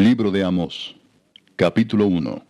Libro 0.00 0.30
de 0.30 0.42
Amós, 0.42 0.96
capítulo 1.56 2.06
1 2.06 2.42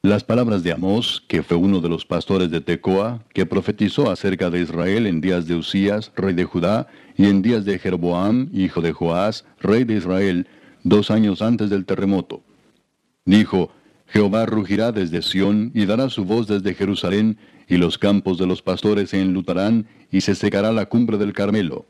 Las 0.00 0.24
palabras 0.24 0.62
de 0.62 0.72
Amós, 0.72 1.22
que 1.28 1.42
fue 1.42 1.58
uno 1.58 1.82
de 1.82 1.90
los 1.90 2.06
pastores 2.06 2.50
de 2.50 2.62
Tecoa, 2.62 3.22
que 3.34 3.44
profetizó 3.44 4.10
acerca 4.10 4.48
de 4.48 4.62
Israel 4.62 5.06
en 5.06 5.20
días 5.20 5.46
de 5.46 5.54
Usías, 5.56 6.10
rey 6.16 6.32
de 6.32 6.44
Judá, 6.44 6.86
y 7.14 7.26
en 7.26 7.42
días 7.42 7.66
de 7.66 7.78
Jeroboam, 7.78 8.48
hijo 8.54 8.80
de 8.80 8.92
Joás, 8.92 9.44
rey 9.60 9.84
de 9.84 9.96
Israel, 9.96 10.46
dos 10.82 11.10
años 11.10 11.42
antes 11.42 11.68
del 11.68 11.84
terremoto. 11.84 12.42
Dijo, 13.26 13.70
Jehová 14.06 14.46
rugirá 14.46 14.92
desde 14.92 15.20
Sión 15.20 15.72
y 15.74 15.84
dará 15.84 16.08
su 16.08 16.24
voz 16.24 16.46
desde 16.46 16.72
Jerusalén, 16.72 17.36
y 17.68 17.76
los 17.76 17.98
campos 17.98 18.38
de 18.38 18.46
los 18.46 18.62
pastores 18.62 19.10
se 19.10 19.20
enlutarán, 19.20 19.88
y 20.10 20.22
se 20.22 20.34
secará 20.34 20.72
la 20.72 20.86
cumbre 20.86 21.18
del 21.18 21.34
Carmelo. 21.34 21.84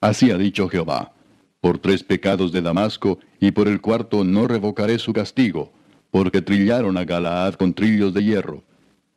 Así 0.00 0.30
ha 0.30 0.38
dicho 0.38 0.68
Jehová, 0.68 1.14
por 1.62 1.78
tres 1.78 2.02
pecados 2.02 2.50
de 2.50 2.60
Damasco, 2.60 3.20
y 3.38 3.52
por 3.52 3.68
el 3.68 3.80
cuarto 3.80 4.24
no 4.24 4.48
revocaré 4.48 4.98
su 4.98 5.12
castigo, 5.12 5.72
porque 6.10 6.42
trillaron 6.42 6.98
a 6.98 7.04
Galaad 7.04 7.54
con 7.54 7.72
trillos 7.72 8.12
de 8.12 8.24
hierro. 8.24 8.64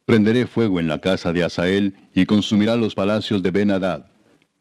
Prenderé 0.06 0.46
fuego 0.46 0.80
en 0.80 0.88
la 0.88 1.02
casa 1.02 1.34
de 1.34 1.44
Asael, 1.44 1.96
y 2.14 2.28
consumirá 2.28 2.76
los 2.76 2.94
palacios 2.94 3.42
de 3.42 3.50
Ben-Hadad. 3.50 4.06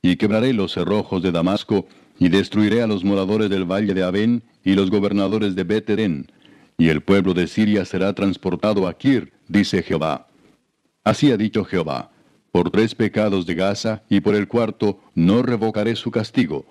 Y 0.00 0.16
quebraré 0.16 0.54
los 0.54 0.72
cerrojos 0.72 1.22
de 1.22 1.30
Damasco, 1.30 1.86
y 2.18 2.30
destruiré 2.30 2.80
a 2.80 2.86
los 2.86 3.04
moradores 3.04 3.50
del 3.50 3.70
valle 3.70 3.92
de 3.92 4.02
Abén, 4.02 4.42
y 4.64 4.72
los 4.72 4.90
gobernadores 4.90 5.54
de 5.54 5.64
Beterén. 5.64 6.32
Y 6.78 6.88
el 6.88 7.02
pueblo 7.02 7.34
de 7.34 7.46
Siria 7.46 7.84
será 7.84 8.14
transportado 8.14 8.88
a 8.88 8.96
Kir, 8.96 9.34
dice 9.46 9.82
Jehová. 9.82 10.28
Así 11.04 11.30
ha 11.30 11.36
dicho 11.36 11.66
Jehová, 11.66 12.12
por 12.50 12.70
tres 12.70 12.94
pecados 12.94 13.44
de 13.44 13.54
Gaza, 13.56 14.04
y 14.08 14.20
por 14.20 14.34
el 14.34 14.48
cuarto 14.48 15.00
no 15.14 15.42
revocaré 15.42 15.96
su 15.96 16.10
castigo, 16.10 16.64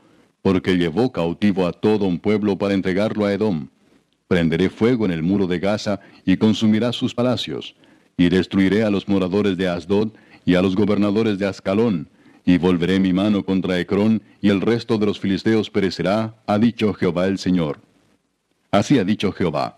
porque 0.44 0.78
llevó 0.78 1.12
cautivo 1.12 1.66
a 1.66 1.72
todo 1.72 2.06
un 2.06 2.20
pueblo 2.20 2.56
para 2.60 2.76
entregarlo 2.76 3.26
a 3.26 3.34
Edom 3.34 3.70
Prenderé 4.34 4.72
fuego 4.72 5.06
en 5.06 5.12
el 5.12 5.22
muro 5.22 5.46
de 5.46 5.60
Gaza 5.60 6.00
y 6.26 6.38
consumirá 6.38 6.92
sus 6.92 7.14
palacios, 7.14 7.76
y 8.18 8.30
destruiré 8.30 8.84
a 8.84 8.90
los 8.90 9.08
moradores 9.08 9.58
de 9.58 9.68
Asdod 9.68 10.10
y 10.44 10.56
a 10.56 10.62
los 10.64 10.76
gobernadores 10.76 11.38
de 11.38 11.46
Ascalón, 11.46 12.10
y 12.44 12.58
volveré 12.58 13.00
mi 13.00 13.14
mano 13.14 13.46
contra 13.46 13.80
Ecrón, 13.80 14.24
y 14.42 14.50
el 14.50 14.62
resto 14.62 14.98
de 14.98 15.06
los 15.06 15.20
filisteos 15.20 15.70
perecerá, 15.70 16.34
ha 16.48 16.58
dicho 16.58 16.96
Jehová 16.96 17.28
el 17.28 17.38
Señor. 17.38 17.80
Así 18.72 18.98
ha 18.98 19.04
dicho 19.04 19.32
Jehová, 19.32 19.78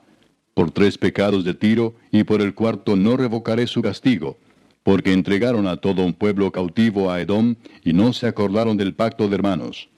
por 0.53 0.71
tres 0.71 0.97
pecados 0.97 1.43
de 1.43 1.53
Tiro, 1.53 1.95
y 2.09 2.23
por 2.23 2.41
el 2.41 2.55
cuarto 2.55 2.95
no 2.95 3.17
revocaré 3.17 3.67
su 3.67 3.81
castigo, 3.81 4.37
porque 4.83 5.11
entregaron 5.11 5.67
a 5.67 5.75
todo 5.75 6.05
un 6.05 6.13
pueblo 6.13 6.49
cautivo 6.51 7.11
a 7.11 7.19
Edom, 7.19 7.55
y 7.83 7.91
no 7.91 8.13
se 8.13 8.27
acordaron 8.27 8.77
del 8.77 8.93
pacto 8.93 9.27
de 9.27 9.35
hermanos. 9.35 9.89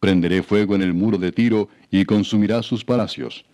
Prenderé 0.00 0.42
fuego 0.42 0.74
en 0.74 0.82
el 0.82 0.94
muro 0.94 1.18
de 1.18 1.30
Tiro, 1.30 1.68
y 1.90 2.04
consumirá 2.04 2.62
sus 2.62 2.84
palacios 2.84 3.44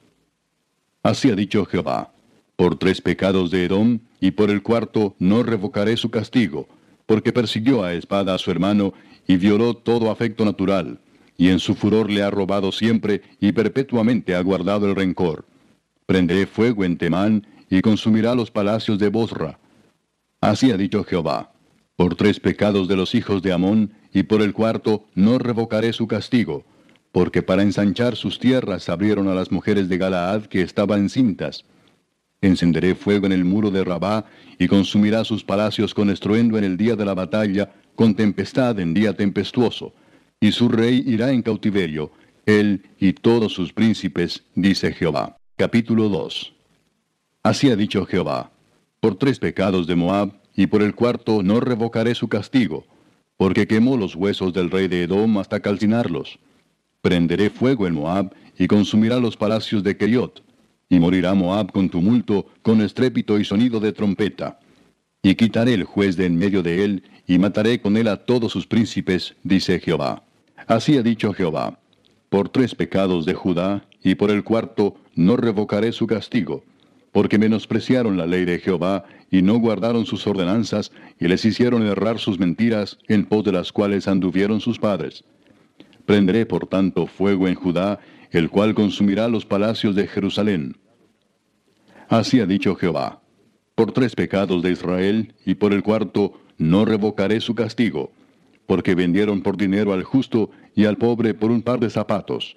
Así 1.06 1.30
ha 1.30 1.36
dicho 1.36 1.64
Jehová, 1.64 2.12
por 2.56 2.78
tres 2.78 3.00
pecados 3.00 3.52
de 3.52 3.64
Edom, 3.66 4.00
y 4.20 4.32
por 4.32 4.50
el 4.50 4.64
cuarto 4.64 5.14
no 5.20 5.44
revocaré 5.44 5.96
su 5.96 6.10
castigo, 6.10 6.66
porque 7.06 7.32
persiguió 7.32 7.84
a 7.84 7.94
espada 7.94 8.34
a 8.34 8.38
su 8.38 8.50
hermano, 8.50 8.92
y 9.24 9.36
violó 9.36 9.74
todo 9.74 10.10
afecto 10.10 10.44
natural, 10.44 10.98
y 11.38 11.50
en 11.50 11.60
su 11.60 11.76
furor 11.76 12.10
le 12.10 12.24
ha 12.24 12.30
robado 12.30 12.72
siempre, 12.72 13.22
y 13.38 13.52
perpetuamente 13.52 14.34
ha 14.34 14.40
guardado 14.40 14.88
el 14.88 14.96
rencor. 14.96 15.44
Prenderé 16.06 16.46
fuego 16.46 16.82
en 16.82 16.98
Temán, 16.98 17.46
y 17.70 17.82
consumirá 17.82 18.34
los 18.34 18.50
palacios 18.50 18.98
de 18.98 19.08
Bosra. 19.08 19.60
Así 20.40 20.72
ha 20.72 20.76
dicho 20.76 21.04
Jehová, 21.04 21.52
por 21.94 22.16
tres 22.16 22.40
pecados 22.40 22.88
de 22.88 22.96
los 22.96 23.14
hijos 23.14 23.42
de 23.42 23.52
Amón, 23.52 23.92
y 24.16 24.22
por 24.22 24.40
el 24.40 24.54
cuarto 24.54 25.04
no 25.14 25.36
revocaré 25.36 25.92
su 25.92 26.06
castigo, 26.06 26.64
porque 27.12 27.42
para 27.42 27.60
ensanchar 27.60 28.16
sus 28.16 28.38
tierras 28.38 28.88
abrieron 28.88 29.28
a 29.28 29.34
las 29.34 29.52
mujeres 29.52 29.90
de 29.90 29.98
Galaad 29.98 30.46
que 30.46 30.62
estaban 30.62 31.10
cintas. 31.10 31.66
Encenderé 32.40 32.94
fuego 32.94 33.26
en 33.26 33.32
el 33.32 33.44
muro 33.44 33.70
de 33.70 33.84
Rabá, 33.84 34.24
y 34.58 34.68
consumirá 34.68 35.22
sus 35.24 35.44
palacios 35.44 35.92
con 35.92 36.08
estruendo 36.08 36.56
en 36.56 36.64
el 36.64 36.78
día 36.78 36.96
de 36.96 37.04
la 37.04 37.12
batalla, 37.12 37.74
con 37.94 38.14
tempestad 38.14 38.80
en 38.80 38.94
día 38.94 39.12
tempestuoso. 39.12 39.92
Y 40.40 40.52
su 40.52 40.70
rey 40.70 41.04
irá 41.06 41.30
en 41.30 41.42
cautiverio, 41.42 42.10
él 42.46 42.86
y 42.98 43.12
todos 43.12 43.52
sus 43.52 43.74
príncipes, 43.74 44.44
dice 44.54 44.94
Jehová. 44.94 45.36
Capítulo 45.56 46.08
2 46.08 46.54
Así 47.42 47.68
ha 47.68 47.76
dicho 47.76 48.06
Jehová, 48.06 48.50
por 48.98 49.16
tres 49.16 49.38
pecados 49.38 49.86
de 49.86 49.94
Moab, 49.94 50.32
y 50.54 50.68
por 50.68 50.80
el 50.80 50.94
cuarto 50.94 51.42
no 51.42 51.60
revocaré 51.60 52.14
su 52.14 52.28
castigo, 52.28 52.86
porque 53.36 53.66
quemó 53.66 53.96
los 53.96 54.14
huesos 54.14 54.52
del 54.52 54.70
rey 54.70 54.88
de 54.88 55.02
Edom 55.04 55.38
hasta 55.38 55.60
calcinarlos 55.60 56.38
Prenderé 57.06 57.50
fuego 57.50 57.86
en 57.86 57.94
Moab, 57.94 58.34
y 58.58 58.66
consumirá 58.66 59.20
los 59.20 59.36
palacios 59.36 59.84
de 59.84 59.96
Keriot. 59.96 60.42
Y 60.88 60.98
morirá 60.98 61.34
Moab 61.34 61.70
con 61.70 61.88
tumulto, 61.88 62.46
con 62.62 62.80
estrépito 62.80 63.38
y 63.38 63.44
sonido 63.44 63.78
de 63.78 63.92
trompeta. 63.92 64.58
Y 65.22 65.36
quitaré 65.36 65.74
el 65.74 65.84
juez 65.84 66.16
de 66.16 66.26
en 66.26 66.36
medio 66.36 66.64
de 66.64 66.84
él, 66.84 67.04
y 67.28 67.38
mataré 67.38 67.80
con 67.80 67.96
él 67.96 68.08
a 68.08 68.16
todos 68.16 68.50
sus 68.50 68.66
príncipes, 68.66 69.36
dice 69.44 69.78
Jehová. 69.78 70.24
Así 70.66 70.96
ha 70.96 71.02
dicho 71.04 71.32
Jehová. 71.32 71.78
Por 72.28 72.48
tres 72.48 72.74
pecados 72.74 73.24
de 73.24 73.34
Judá, 73.34 73.86
y 74.02 74.16
por 74.16 74.32
el 74.32 74.42
cuarto, 74.42 74.96
no 75.14 75.36
revocaré 75.36 75.92
su 75.92 76.08
castigo, 76.08 76.64
porque 77.12 77.38
menospreciaron 77.38 78.16
la 78.16 78.26
ley 78.26 78.44
de 78.44 78.58
Jehová, 78.58 79.04
y 79.30 79.42
no 79.42 79.58
guardaron 79.58 80.06
sus 80.06 80.26
ordenanzas, 80.26 80.92
y 81.18 81.28
les 81.28 81.44
hicieron 81.44 81.82
errar 81.82 82.18
sus 82.18 82.38
mentiras, 82.38 82.98
en 83.08 83.26
pos 83.26 83.44
de 83.44 83.52
las 83.52 83.72
cuales 83.72 84.08
anduvieron 84.08 84.60
sus 84.60 84.78
padres. 84.78 85.24
Prenderé 86.04 86.46
por 86.46 86.66
tanto 86.66 87.06
fuego 87.06 87.48
en 87.48 87.54
Judá, 87.54 87.98
el 88.30 88.50
cual 88.50 88.74
consumirá 88.74 89.28
los 89.28 89.44
palacios 89.44 89.94
de 89.94 90.06
Jerusalén. 90.06 90.76
Así 92.08 92.40
ha 92.40 92.46
dicho 92.46 92.76
Jehová, 92.76 93.20
por 93.74 93.92
tres 93.92 94.14
pecados 94.14 94.62
de 94.62 94.70
Israel, 94.72 95.34
y 95.44 95.54
por 95.56 95.72
el 95.72 95.82
cuarto 95.82 96.40
no 96.58 96.84
revocaré 96.84 97.40
su 97.40 97.54
castigo, 97.54 98.12
porque 98.66 98.94
vendieron 98.94 99.42
por 99.42 99.56
dinero 99.56 99.92
al 99.92 100.04
justo 100.04 100.50
y 100.74 100.84
al 100.84 100.96
pobre 100.96 101.34
por 101.34 101.50
un 101.50 101.62
par 101.62 101.80
de 101.80 101.90
zapatos. 101.90 102.56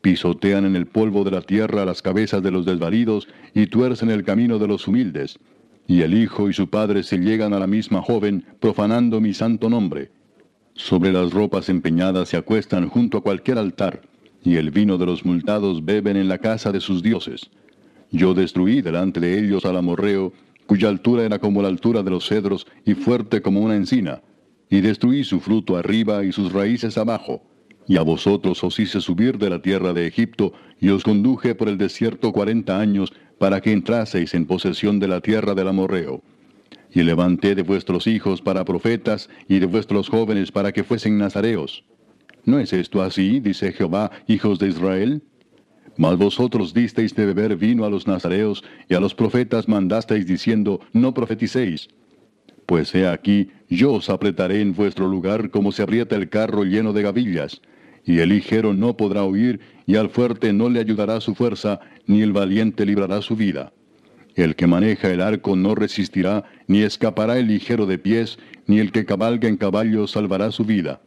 Pisotean 0.00 0.64
en 0.64 0.76
el 0.76 0.86
polvo 0.86 1.24
de 1.24 1.32
la 1.32 1.42
tierra 1.42 1.84
las 1.84 2.00
cabezas 2.00 2.42
de 2.42 2.50
los 2.50 2.64
desvalidos 2.64 3.28
y 3.54 3.66
tuercen 3.66 4.10
el 4.10 4.24
camino 4.24 4.58
de 4.58 4.68
los 4.68 4.86
humildes. 4.86 5.38
Y 5.86 6.02
el 6.02 6.14
hijo 6.14 6.48
y 6.48 6.52
su 6.52 6.68
padre 6.68 7.02
se 7.02 7.18
llegan 7.18 7.52
a 7.52 7.58
la 7.58 7.66
misma 7.66 8.02
joven, 8.02 8.44
profanando 8.60 9.20
mi 9.20 9.34
santo 9.34 9.70
nombre. 9.70 10.10
Sobre 10.74 11.12
las 11.12 11.32
ropas 11.32 11.68
empeñadas 11.68 12.28
se 12.28 12.36
acuestan 12.36 12.88
junto 12.88 13.18
a 13.18 13.22
cualquier 13.22 13.58
altar, 13.58 14.02
y 14.42 14.56
el 14.56 14.70
vino 14.70 14.98
de 14.98 15.06
los 15.06 15.24
multados 15.24 15.84
beben 15.84 16.16
en 16.16 16.28
la 16.28 16.38
casa 16.38 16.70
de 16.72 16.80
sus 16.80 17.02
dioses. 17.02 17.50
Yo 18.10 18.34
destruí 18.34 18.82
delante 18.82 19.20
de 19.20 19.38
ellos 19.38 19.64
al 19.64 19.76
amorreo, 19.76 20.32
cuya 20.66 20.88
altura 20.88 21.24
era 21.24 21.38
como 21.38 21.62
la 21.62 21.68
altura 21.68 22.02
de 22.02 22.10
los 22.10 22.26
cedros 22.26 22.66
y 22.84 22.94
fuerte 22.94 23.40
como 23.40 23.60
una 23.60 23.76
encina, 23.76 24.22
y 24.68 24.80
destruí 24.80 25.24
su 25.24 25.40
fruto 25.40 25.76
arriba 25.76 26.24
y 26.24 26.32
sus 26.32 26.52
raíces 26.52 26.98
abajo. 26.98 27.42
Y 27.88 27.96
a 27.96 28.02
vosotros 28.02 28.62
os 28.64 28.78
hice 28.80 29.00
subir 29.00 29.38
de 29.38 29.48
la 29.48 29.62
tierra 29.62 29.92
de 29.92 30.06
Egipto, 30.06 30.52
y 30.80 30.88
os 30.88 31.04
conduje 31.04 31.54
por 31.54 31.68
el 31.68 31.78
desierto 31.78 32.32
cuarenta 32.32 32.80
años, 32.80 33.12
para 33.38 33.60
que 33.60 33.72
entraseis 33.72 34.34
en 34.34 34.46
posesión 34.46 34.98
de 34.98 35.08
la 35.08 35.20
tierra 35.20 35.54
del 35.54 35.68
amorreo 35.68 36.22
y 36.92 37.02
levanté 37.02 37.54
de 37.54 37.62
vuestros 37.62 38.06
hijos 38.06 38.40
para 38.40 38.64
profetas 38.64 39.28
y 39.48 39.58
de 39.58 39.66
vuestros 39.66 40.08
jóvenes 40.08 40.50
para 40.50 40.72
que 40.72 40.84
fuesen 40.84 41.18
nazareos. 41.18 41.84
¿No 42.44 42.58
es 42.58 42.72
esto 42.72 43.02
así, 43.02 43.40
dice 43.40 43.72
Jehová, 43.72 44.10
hijos 44.28 44.58
de 44.58 44.68
Israel? 44.68 45.22
Mas 45.98 46.16
vosotros 46.16 46.72
disteis 46.72 47.14
de 47.14 47.26
beber 47.26 47.56
vino 47.56 47.84
a 47.84 47.90
los 47.90 48.06
nazareos, 48.06 48.64
y 48.88 48.94
a 48.94 49.00
los 49.00 49.14
profetas 49.14 49.68
mandasteis 49.68 50.26
diciendo, 50.26 50.80
no 50.92 51.12
profeticéis. 51.12 51.88
Pues 52.66 52.94
he 52.94 53.06
aquí, 53.06 53.50
yo 53.68 53.92
os 53.92 54.10
apretaré 54.10 54.60
en 54.60 54.74
vuestro 54.74 55.06
lugar 55.06 55.50
como 55.50 55.72
se 55.72 55.82
aprieta 55.82 56.16
el 56.16 56.28
carro 56.28 56.64
lleno 56.64 56.92
de 56.92 57.02
gavillas, 57.02 57.60
y 58.06 58.20
el 58.20 58.30
ligero 58.30 58.72
no 58.72 58.96
podrá 58.96 59.24
huir, 59.24 59.60
y 59.84 59.96
al 59.96 60.08
fuerte 60.08 60.52
no 60.52 60.70
le 60.70 60.80
ayudará 60.80 61.20
su 61.20 61.34
fuerza, 61.34 61.80
ni 62.06 62.22
el 62.22 62.32
valiente 62.32 62.86
librará 62.86 63.20
su 63.20 63.36
vida. 63.36 63.72
El 64.36 64.54
que 64.54 64.66
maneja 64.66 65.10
el 65.10 65.20
arco 65.20 65.56
no 65.56 65.74
resistirá, 65.74 66.44
ni 66.68 66.82
escapará 66.82 67.38
el 67.38 67.48
ligero 67.48 67.84
de 67.86 67.98
pies, 67.98 68.38
ni 68.66 68.78
el 68.78 68.92
que 68.92 69.04
cabalga 69.04 69.48
en 69.48 69.56
caballo 69.56 70.06
salvará 70.06 70.52
su 70.52 70.64
vida. 70.64 71.00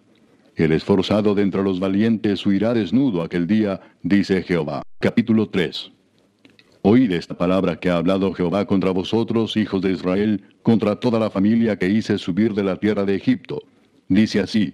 El 0.56 0.74
esforzado 0.74 1.36
de 1.36 1.44
entre 1.44 1.64
los 1.64 1.80
valientes 1.80 2.46
huirá 2.46 2.74
desnudo 2.74 3.22
aquel 3.22 3.48
día, 3.48 3.80
dice 4.04 4.44
Jehová. 4.44 4.82
Capítulo 5.00 5.48
3. 5.48 5.92
Oíd 6.82 7.12
esta 7.14 7.38
palabra 7.38 7.80
que 7.80 7.90
ha 7.90 7.98
hablado 7.98 8.34
Jehová 8.34 8.66
contra 8.66 8.92
vosotros, 8.92 9.56
hijos 9.56 9.82
de 9.82 9.92
Israel, 9.92 10.44
contra 10.64 10.98
toda 10.98 11.20
la 11.20 11.30
familia 11.30 11.78
que 11.78 11.88
hice 11.88 12.18
subir 12.18 12.54
de 12.54 12.64
la 12.64 12.76
tierra 12.76 13.06
de 13.06 13.16
Egipto. 13.16 13.64
Dice 14.10 14.40
así, 14.40 14.74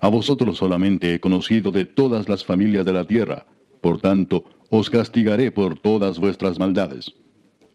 A 0.00 0.08
vosotros 0.08 0.58
solamente 0.58 1.14
he 1.14 1.20
conocido 1.20 1.70
de 1.70 1.84
todas 1.84 2.28
las 2.28 2.44
familias 2.44 2.84
de 2.84 2.92
la 2.92 3.04
tierra, 3.04 3.46
por 3.80 4.00
tanto, 4.00 4.44
os 4.70 4.90
castigaré 4.90 5.52
por 5.52 5.78
todas 5.78 6.18
vuestras 6.18 6.58
maldades. 6.58 7.14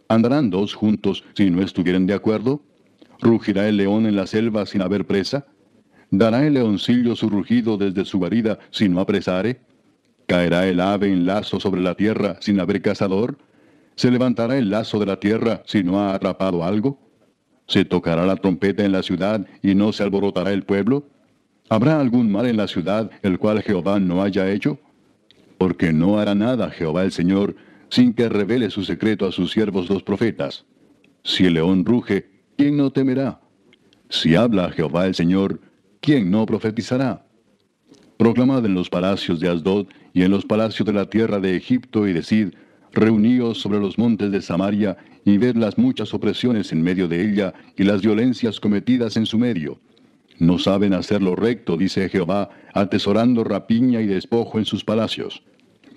¿Andarán 0.07 0.49
dos 0.49 0.73
juntos 0.73 1.23
si 1.35 1.49
no 1.49 1.61
estuvieren 1.61 2.05
de 2.05 2.13
acuerdo? 2.13 2.61
¿Rugirá 3.21 3.69
el 3.69 3.77
león 3.77 4.05
en 4.05 4.15
la 4.15 4.27
selva 4.27 4.65
sin 4.65 4.81
haber 4.81 5.05
presa? 5.05 5.45
¿Dará 6.09 6.45
el 6.45 6.55
leoncillo 6.55 7.15
su 7.15 7.29
rugido 7.29 7.77
desde 7.77 8.03
su 8.03 8.17
guarida 8.17 8.59
si 8.71 8.89
no 8.89 8.99
apresare? 8.99 9.61
¿Caerá 10.27 10.67
el 10.67 10.81
ave 10.81 11.07
en 11.07 11.25
lazo 11.25 11.59
sobre 11.59 11.81
la 11.81 11.95
tierra 11.95 12.37
sin 12.41 12.59
haber 12.59 12.81
cazador? 12.81 13.37
¿Se 13.95 14.11
levantará 14.11 14.57
el 14.57 14.69
lazo 14.69 14.99
de 14.99 15.05
la 15.05 15.19
tierra 15.19 15.63
si 15.65 15.83
no 15.83 16.01
ha 16.01 16.13
atrapado 16.13 16.63
algo? 16.63 16.99
¿Se 17.67 17.85
tocará 17.85 18.25
la 18.25 18.35
trompeta 18.35 18.83
en 18.83 18.91
la 18.91 19.03
ciudad 19.03 19.45
y 19.63 19.75
no 19.75 19.93
se 19.93 20.03
alborotará 20.03 20.51
el 20.51 20.63
pueblo? 20.63 21.07
¿Habrá 21.71 22.01
algún 22.01 22.29
mal 22.29 22.47
en 22.47 22.57
la 22.57 22.67
ciudad 22.67 23.09
el 23.23 23.39
cual 23.39 23.61
Jehová 23.61 23.97
no 23.97 24.21
haya 24.21 24.51
hecho? 24.51 24.77
Porque 25.57 25.93
no 25.93 26.19
hará 26.19 26.35
nada 26.35 26.69
Jehová 26.69 27.03
el 27.03 27.13
Señor 27.13 27.55
sin 27.89 28.13
que 28.13 28.27
revele 28.27 28.69
su 28.69 28.83
secreto 28.83 29.25
a 29.25 29.31
sus 29.31 29.53
siervos 29.53 29.89
los 29.89 30.03
profetas. 30.03 30.65
Si 31.23 31.45
el 31.45 31.53
león 31.53 31.85
ruge, 31.85 32.29
¿quién 32.57 32.75
no 32.75 32.91
temerá? 32.91 33.39
Si 34.09 34.35
habla 34.35 34.69
Jehová 34.71 35.07
el 35.07 35.15
Señor, 35.15 35.61
¿quién 36.01 36.29
no 36.29 36.45
profetizará? 36.45 37.25
Proclamad 38.17 38.65
en 38.65 38.73
los 38.73 38.89
palacios 38.89 39.39
de 39.39 39.47
Asdod 39.47 39.87
y 40.11 40.23
en 40.23 40.31
los 40.31 40.43
palacios 40.43 40.85
de 40.85 40.91
la 40.91 41.09
tierra 41.09 41.39
de 41.39 41.55
Egipto 41.55 42.05
y 42.05 42.11
decid, 42.11 42.49
reuníos 42.91 43.61
sobre 43.61 43.79
los 43.79 43.97
montes 43.97 44.29
de 44.29 44.41
Samaria 44.41 44.97
y 45.23 45.37
ved 45.37 45.55
las 45.55 45.77
muchas 45.77 46.13
opresiones 46.13 46.73
en 46.73 46.81
medio 46.81 47.07
de 47.07 47.31
ella 47.31 47.53
y 47.77 47.85
las 47.85 48.01
violencias 48.01 48.59
cometidas 48.59 49.15
en 49.15 49.25
su 49.25 49.39
medio. 49.39 49.79
No 50.41 50.57
saben 50.57 50.95
hacer 50.95 51.21
lo 51.21 51.35
recto, 51.35 51.77
dice 51.77 52.09
Jehová, 52.09 52.49
atesorando 52.73 53.43
rapiña 53.43 54.01
y 54.01 54.07
despojo 54.07 54.57
en 54.57 54.65
sus 54.65 54.83
palacios. 54.83 55.43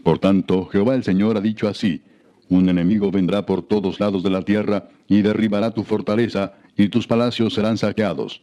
Por 0.02 0.18
tanto, 0.18 0.66
Jehová 0.66 0.94
el 0.96 1.02
Señor 1.02 1.38
ha 1.38 1.40
dicho 1.40 1.66
así, 1.66 2.02
un 2.50 2.68
enemigo 2.68 3.10
vendrá 3.10 3.46
por 3.46 3.62
todos 3.62 4.00
lados 4.00 4.22
de 4.22 4.28
la 4.28 4.42
tierra 4.42 4.90
y 5.08 5.22
derribará 5.22 5.70
tu 5.70 5.82
fortaleza, 5.82 6.52
y 6.76 6.90
tus 6.90 7.06
palacios 7.06 7.54
serán 7.54 7.78
saqueados. 7.78 8.42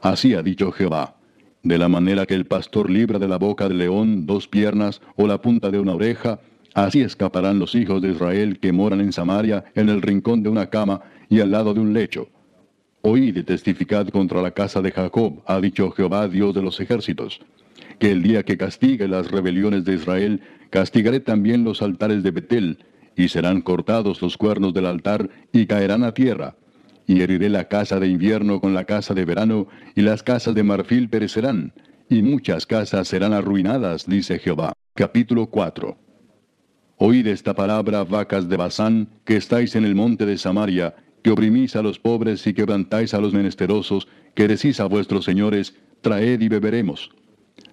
Así 0.00 0.32
ha 0.32 0.42
dicho 0.42 0.72
Jehová. 0.72 1.16
De 1.62 1.76
la 1.76 1.90
manera 1.90 2.24
que 2.24 2.32
el 2.32 2.46
pastor 2.46 2.88
libra 2.88 3.18
de 3.18 3.28
la 3.28 3.36
boca 3.36 3.68
del 3.68 3.76
león 3.76 4.24
dos 4.24 4.48
piernas 4.48 5.02
o 5.14 5.26
la 5.26 5.42
punta 5.42 5.70
de 5.70 5.78
una 5.78 5.92
oreja, 5.92 6.40
así 6.72 7.02
escaparán 7.02 7.58
los 7.58 7.74
hijos 7.74 8.00
de 8.00 8.12
Israel 8.12 8.60
que 8.60 8.72
moran 8.72 9.02
en 9.02 9.12
Samaria 9.12 9.66
en 9.74 9.90
el 9.90 10.00
rincón 10.00 10.42
de 10.42 10.48
una 10.48 10.70
cama 10.70 11.02
y 11.28 11.40
al 11.40 11.50
lado 11.50 11.74
de 11.74 11.80
un 11.80 11.92
lecho. 11.92 12.28
Oíd 13.06 13.36
y 13.36 13.42
testificad 13.42 14.08
contra 14.08 14.40
la 14.40 14.52
casa 14.52 14.80
de 14.80 14.90
Jacob, 14.90 15.42
ha 15.46 15.60
dicho 15.60 15.90
Jehová 15.90 16.26
Dios 16.26 16.54
de 16.54 16.62
los 16.62 16.80
ejércitos 16.80 17.40
que 17.98 18.10
el 18.10 18.22
día 18.22 18.42
que 18.42 18.56
castigue 18.56 19.08
las 19.08 19.30
rebeliones 19.30 19.84
de 19.84 19.94
Israel, 19.94 20.40
castigaré 20.70 21.20
también 21.20 21.64
los 21.64 21.82
altares 21.82 22.22
de 22.22 22.30
Betel, 22.30 22.84
y 23.16 23.28
serán 23.28 23.60
cortados 23.60 24.20
los 24.22 24.36
cuernos 24.36 24.74
del 24.74 24.86
altar, 24.86 25.30
y 25.52 25.66
caerán 25.66 26.02
a 26.02 26.12
tierra. 26.12 26.56
Y 27.06 27.20
heriré 27.20 27.48
la 27.48 27.68
casa 27.68 28.00
de 28.00 28.08
invierno 28.08 28.60
con 28.60 28.74
la 28.74 28.84
casa 28.84 29.14
de 29.14 29.24
verano, 29.24 29.68
y 29.94 30.02
las 30.02 30.22
casas 30.22 30.54
de 30.54 30.62
marfil 30.62 31.08
perecerán, 31.08 31.72
y 32.08 32.22
muchas 32.22 32.66
casas 32.66 33.08
serán 33.08 33.32
arruinadas, 33.32 34.06
dice 34.06 34.38
Jehová. 34.38 34.72
Capítulo 34.94 35.46
4 35.46 35.96
Oíd 36.96 37.26
esta 37.26 37.54
palabra, 37.54 38.04
vacas 38.04 38.48
de 38.48 38.56
Basán, 38.56 39.08
que 39.24 39.36
estáis 39.36 39.74
en 39.76 39.84
el 39.84 39.94
monte 39.94 40.26
de 40.26 40.38
Samaria, 40.38 40.94
que 41.24 41.30
oprimís 41.30 41.74
a 41.74 41.82
los 41.82 41.98
pobres 41.98 42.46
y 42.46 42.52
quebrantáis 42.52 43.14
a 43.14 43.18
los 43.18 43.32
menesterosos, 43.32 44.06
que 44.34 44.46
decís 44.46 44.78
a 44.78 44.84
vuestros 44.84 45.24
señores, 45.24 45.74
traed 46.02 46.38
y 46.42 46.48
beberemos. 46.48 47.10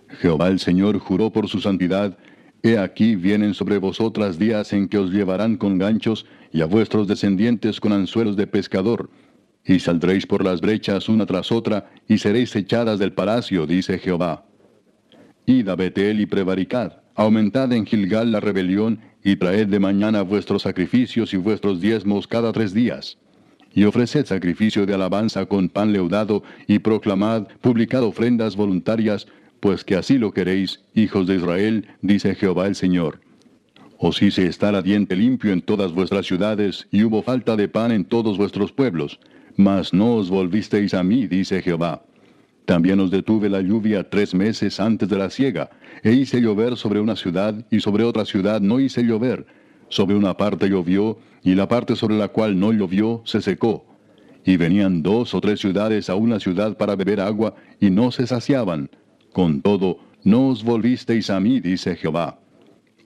Jehová 0.07 0.47
el 0.47 0.59
Señor 0.59 0.97
juró 0.99 1.31
por 1.31 1.49
su 1.49 1.59
santidad, 1.59 2.17
He 2.63 2.77
aquí 2.77 3.15
vienen 3.15 3.53
sobre 3.53 3.77
vosotras 3.77 4.39
días 4.39 4.71
en 4.71 4.87
que 4.87 4.97
os 4.97 5.11
llevarán 5.11 5.57
con 5.57 5.77
ganchos, 5.77 6.25
y 6.53 6.61
a 6.61 6.65
vuestros 6.65 7.09
descendientes 7.09 7.81
con 7.81 7.91
anzuelos 7.91 8.37
de 8.37 8.47
pescador, 8.47 9.09
y 9.65 9.79
saldréis 9.79 10.25
por 10.25 10.45
las 10.45 10.61
brechas 10.61 11.09
una 11.09 11.25
tras 11.25 11.51
otra, 11.51 11.91
y 12.07 12.19
seréis 12.19 12.55
echadas 12.55 12.99
del 12.99 13.11
palacio, 13.11 13.67
dice 13.67 13.99
Jehová. 13.99 14.45
Id 15.45 15.67
a 15.67 15.75
Betel 15.75 16.21
y 16.21 16.25
prevaricad, 16.25 17.01
aumentad 17.15 17.73
en 17.73 17.85
Gilgal 17.85 18.31
la 18.31 18.39
rebelión, 18.39 19.01
y 19.25 19.35
traed 19.35 19.67
de 19.67 19.79
mañana 19.79 20.21
vuestros 20.21 20.61
sacrificios 20.61 21.33
y 21.33 21.37
vuestros 21.37 21.81
diezmos 21.81 22.27
cada 22.27 22.53
tres 22.53 22.73
días. 22.73 23.17
Y 23.73 23.85
ofreced 23.85 24.25
sacrificio 24.25 24.85
de 24.85 24.93
alabanza 24.93 25.45
con 25.45 25.69
pan 25.69 25.93
leudado, 25.93 26.43
y 26.67 26.79
proclamad, 26.79 27.47
publicad 27.61 28.03
ofrendas 28.03 28.55
voluntarias, 28.55 29.27
pues 29.59 29.83
que 29.83 29.95
así 29.95 30.17
lo 30.17 30.33
queréis, 30.33 30.81
hijos 30.93 31.27
de 31.27 31.35
Israel, 31.35 31.87
dice 32.01 32.35
Jehová 32.35 32.67
el 32.67 32.75
Señor. 32.75 33.21
Os 33.97 34.21
hice 34.21 34.47
estar 34.47 34.73
a 34.73 34.81
diente 34.81 35.15
limpio 35.15 35.53
en 35.53 35.61
todas 35.61 35.93
vuestras 35.93 36.25
ciudades, 36.25 36.87
y 36.91 37.03
hubo 37.03 37.21
falta 37.21 37.55
de 37.55 37.67
pan 37.67 37.91
en 37.91 38.03
todos 38.03 38.37
vuestros 38.37 38.71
pueblos, 38.71 39.19
mas 39.55 39.93
no 39.93 40.15
os 40.15 40.29
volvisteis 40.29 40.93
a 40.93 41.03
mí, 41.03 41.27
dice 41.27 41.61
Jehová. 41.61 42.03
También 42.65 42.99
os 42.99 43.11
detuve 43.11 43.49
la 43.49 43.61
lluvia 43.61 44.09
tres 44.09 44.33
meses 44.33 44.79
antes 44.79 45.07
de 45.07 45.17
la 45.17 45.29
siega, 45.29 45.69
e 46.03 46.13
hice 46.13 46.41
llover 46.41 46.77
sobre 46.77 46.99
una 46.99 47.15
ciudad, 47.15 47.65
y 47.69 47.79
sobre 47.79 48.03
otra 48.03 48.25
ciudad 48.25 48.59
no 48.59 48.79
hice 48.79 49.03
llover. 49.03 49.45
Sobre 49.89 50.15
una 50.15 50.35
parte 50.35 50.67
llovió, 50.67 51.19
y 51.43 51.55
la 51.55 51.67
parte 51.67 51.95
sobre 51.95 52.17
la 52.17 52.27
cual 52.29 52.59
no 52.59 52.71
llovió 52.71 53.21
se 53.25 53.41
secó. 53.41 53.85
Y 54.45 54.57
venían 54.57 55.03
dos 55.03 55.33
o 55.33 55.41
tres 55.41 55.59
ciudades 55.59 56.09
a 56.09 56.15
una 56.15 56.39
ciudad 56.39 56.77
para 56.77 56.95
beber 56.95 57.19
agua, 57.19 57.55
y 57.79 57.89
no 57.89 58.11
se 58.11 58.27
saciaban 58.27 58.89
con 59.31 59.61
todo, 59.61 59.99
no 60.23 60.49
os 60.49 60.63
volvisteis 60.63 61.29
a 61.29 61.39
mí, 61.39 61.59
dice 61.59 61.95
Jehová. 61.95 62.39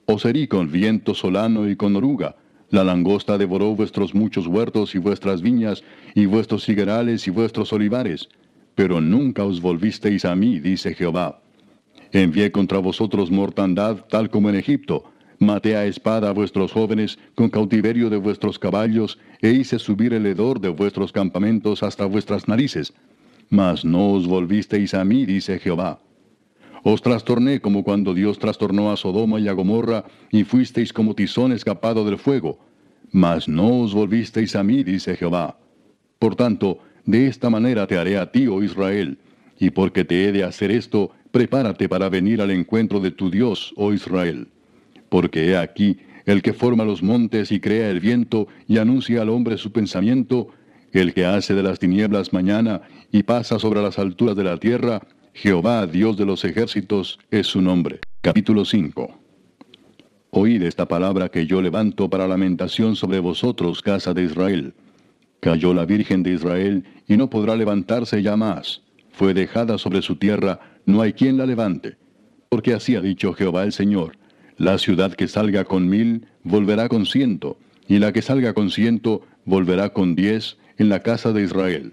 Os 0.06 0.24
herí 0.24 0.48
con 0.48 0.70
viento 0.70 1.14
solano 1.14 1.68
y 1.68 1.76
con 1.76 1.96
oruga. 1.96 2.36
La 2.70 2.84
langosta 2.84 3.38
devoró 3.38 3.74
vuestros 3.76 4.14
muchos 4.14 4.46
huertos 4.46 4.94
y 4.94 4.98
vuestras 4.98 5.40
viñas, 5.40 5.84
y 6.14 6.26
vuestros 6.26 6.68
higuerales 6.68 7.26
y 7.26 7.30
vuestros 7.30 7.72
olivares. 7.72 8.28
Pero 8.74 9.00
nunca 9.00 9.44
os 9.44 9.60
volvisteis 9.60 10.24
a 10.24 10.34
mí, 10.34 10.58
dice 10.58 10.94
Jehová. 10.94 11.40
Envié 12.12 12.50
contra 12.50 12.78
vosotros 12.78 13.30
mortandad, 13.30 14.04
tal 14.08 14.30
como 14.30 14.48
en 14.48 14.56
Egipto. 14.56 15.04
Maté 15.38 15.76
a 15.76 15.84
espada 15.86 16.30
a 16.30 16.32
vuestros 16.32 16.72
jóvenes, 16.72 17.18
con 17.34 17.50
cautiverio 17.50 18.08
de 18.08 18.16
vuestros 18.16 18.58
caballos, 18.58 19.18
e 19.42 19.50
hice 19.50 19.78
subir 19.78 20.14
el 20.14 20.24
hedor 20.24 20.60
de 20.60 20.70
vuestros 20.70 21.12
campamentos 21.12 21.82
hasta 21.82 22.06
vuestras 22.06 22.48
narices. 22.48 22.94
Mas 23.50 23.84
no 23.84 24.12
os 24.12 24.26
volvisteis 24.26 24.94
a 24.94 25.04
mí, 25.04 25.26
dice 25.26 25.58
Jehová. 25.58 26.00
Os 26.82 27.02
trastorné 27.02 27.60
como 27.60 27.84
cuando 27.84 28.14
Dios 28.14 28.38
trastornó 28.38 28.90
a 28.90 28.96
Sodoma 28.96 29.38
y 29.40 29.48
a 29.48 29.52
Gomorra, 29.52 30.04
y 30.30 30.44
fuisteis 30.44 30.92
como 30.92 31.14
tizón 31.14 31.52
escapado 31.52 32.04
del 32.04 32.18
fuego. 32.18 32.58
Mas 33.12 33.46
no 33.48 33.80
os 33.80 33.92
volvisteis 33.92 34.56
a 34.56 34.62
mí, 34.62 34.84
dice 34.84 35.16
Jehová. 35.16 35.58
Por 36.18 36.34
tanto, 36.34 36.78
de 37.04 37.26
esta 37.26 37.50
manera 37.50 37.86
te 37.86 37.98
haré 37.98 38.16
a 38.16 38.32
ti, 38.32 38.46
oh 38.46 38.62
Israel. 38.62 39.18
Y 39.58 39.70
porque 39.70 40.04
te 40.04 40.24
he 40.24 40.32
de 40.32 40.44
hacer 40.44 40.70
esto, 40.70 41.10
prepárate 41.30 41.88
para 41.88 42.08
venir 42.08 42.40
al 42.40 42.50
encuentro 42.50 43.00
de 43.00 43.10
tu 43.10 43.30
Dios, 43.30 43.74
oh 43.76 43.92
Israel. 43.92 44.48
Porque 45.08 45.48
he 45.48 45.56
aquí, 45.56 45.98
el 46.24 46.42
que 46.42 46.52
forma 46.52 46.84
los 46.84 47.02
montes 47.02 47.52
y 47.52 47.60
crea 47.60 47.90
el 47.90 48.00
viento 48.00 48.48
y 48.66 48.78
anuncia 48.78 49.22
al 49.22 49.28
hombre 49.28 49.58
su 49.58 49.72
pensamiento, 49.72 50.48
el 50.92 51.14
que 51.14 51.24
hace 51.24 51.54
de 51.54 51.62
las 51.62 51.78
tinieblas 51.78 52.32
mañana 52.32 52.82
y 53.12 53.22
pasa 53.22 53.58
sobre 53.58 53.82
las 53.82 53.98
alturas 53.98 54.36
de 54.36 54.44
la 54.44 54.56
tierra, 54.56 55.02
Jehová, 55.34 55.86
Dios 55.86 56.16
de 56.16 56.24
los 56.24 56.44
ejércitos, 56.44 57.18
es 57.30 57.46
su 57.46 57.60
nombre. 57.60 58.00
Capítulo 58.22 58.64
5. 58.64 59.20
Oíd 60.30 60.62
esta 60.62 60.86
palabra 60.86 61.28
que 61.28 61.46
yo 61.46 61.62
levanto 61.62 62.10
para 62.10 62.26
lamentación 62.26 62.96
sobre 62.96 63.20
vosotros, 63.20 63.82
casa 63.82 64.14
de 64.14 64.24
Israel. 64.24 64.74
Cayó 65.40 65.74
la 65.74 65.84
Virgen 65.84 66.22
de 66.22 66.32
Israel 66.32 66.84
y 67.06 67.16
no 67.16 67.30
podrá 67.30 67.54
levantarse 67.54 68.22
ya 68.22 68.36
más. 68.36 68.82
Fue 69.12 69.32
dejada 69.32 69.78
sobre 69.78 70.02
su 70.02 70.16
tierra, 70.16 70.60
no 70.84 71.02
hay 71.02 71.12
quien 71.12 71.36
la 71.36 71.46
levante. 71.46 71.96
Porque 72.48 72.74
así 72.74 72.96
ha 72.96 73.00
dicho 73.00 73.32
Jehová 73.32 73.64
el 73.64 73.72
Señor. 73.72 74.18
La 74.58 74.78
ciudad 74.78 75.12
que 75.12 75.28
salga 75.28 75.64
con 75.64 75.88
mil 75.88 76.28
volverá 76.42 76.88
con 76.88 77.04
ciento, 77.04 77.58
y 77.88 77.98
la 77.98 78.12
que 78.12 78.22
salga 78.22 78.54
con 78.54 78.70
ciento 78.70 79.22
volverá 79.44 79.92
con 79.92 80.14
diez 80.14 80.56
en 80.78 80.88
la 80.88 81.02
casa 81.02 81.32
de 81.32 81.42
Israel. 81.42 81.92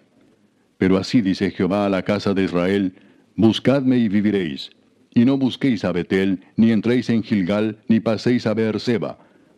Pero 0.78 0.98
así 0.98 1.22
dice 1.22 1.52
Jehová 1.52 1.86
a 1.86 1.90
la 1.90 2.04
casa 2.04 2.34
de 2.34 2.46
Israel, 2.46 2.94
Buscadme 3.36 3.98
y 3.98 4.08
viviréis. 4.08 4.70
Y 5.14 5.26
no 5.26 5.38
busquéis 5.38 5.84
a 5.84 5.92
Betel, 5.92 6.40
ni 6.56 6.72
entréis 6.72 7.10
en 7.10 7.22
Gilgal, 7.22 7.80
ni 7.88 8.00
paséis 8.00 8.48
a 8.48 8.54
Beerseba, 8.54 9.18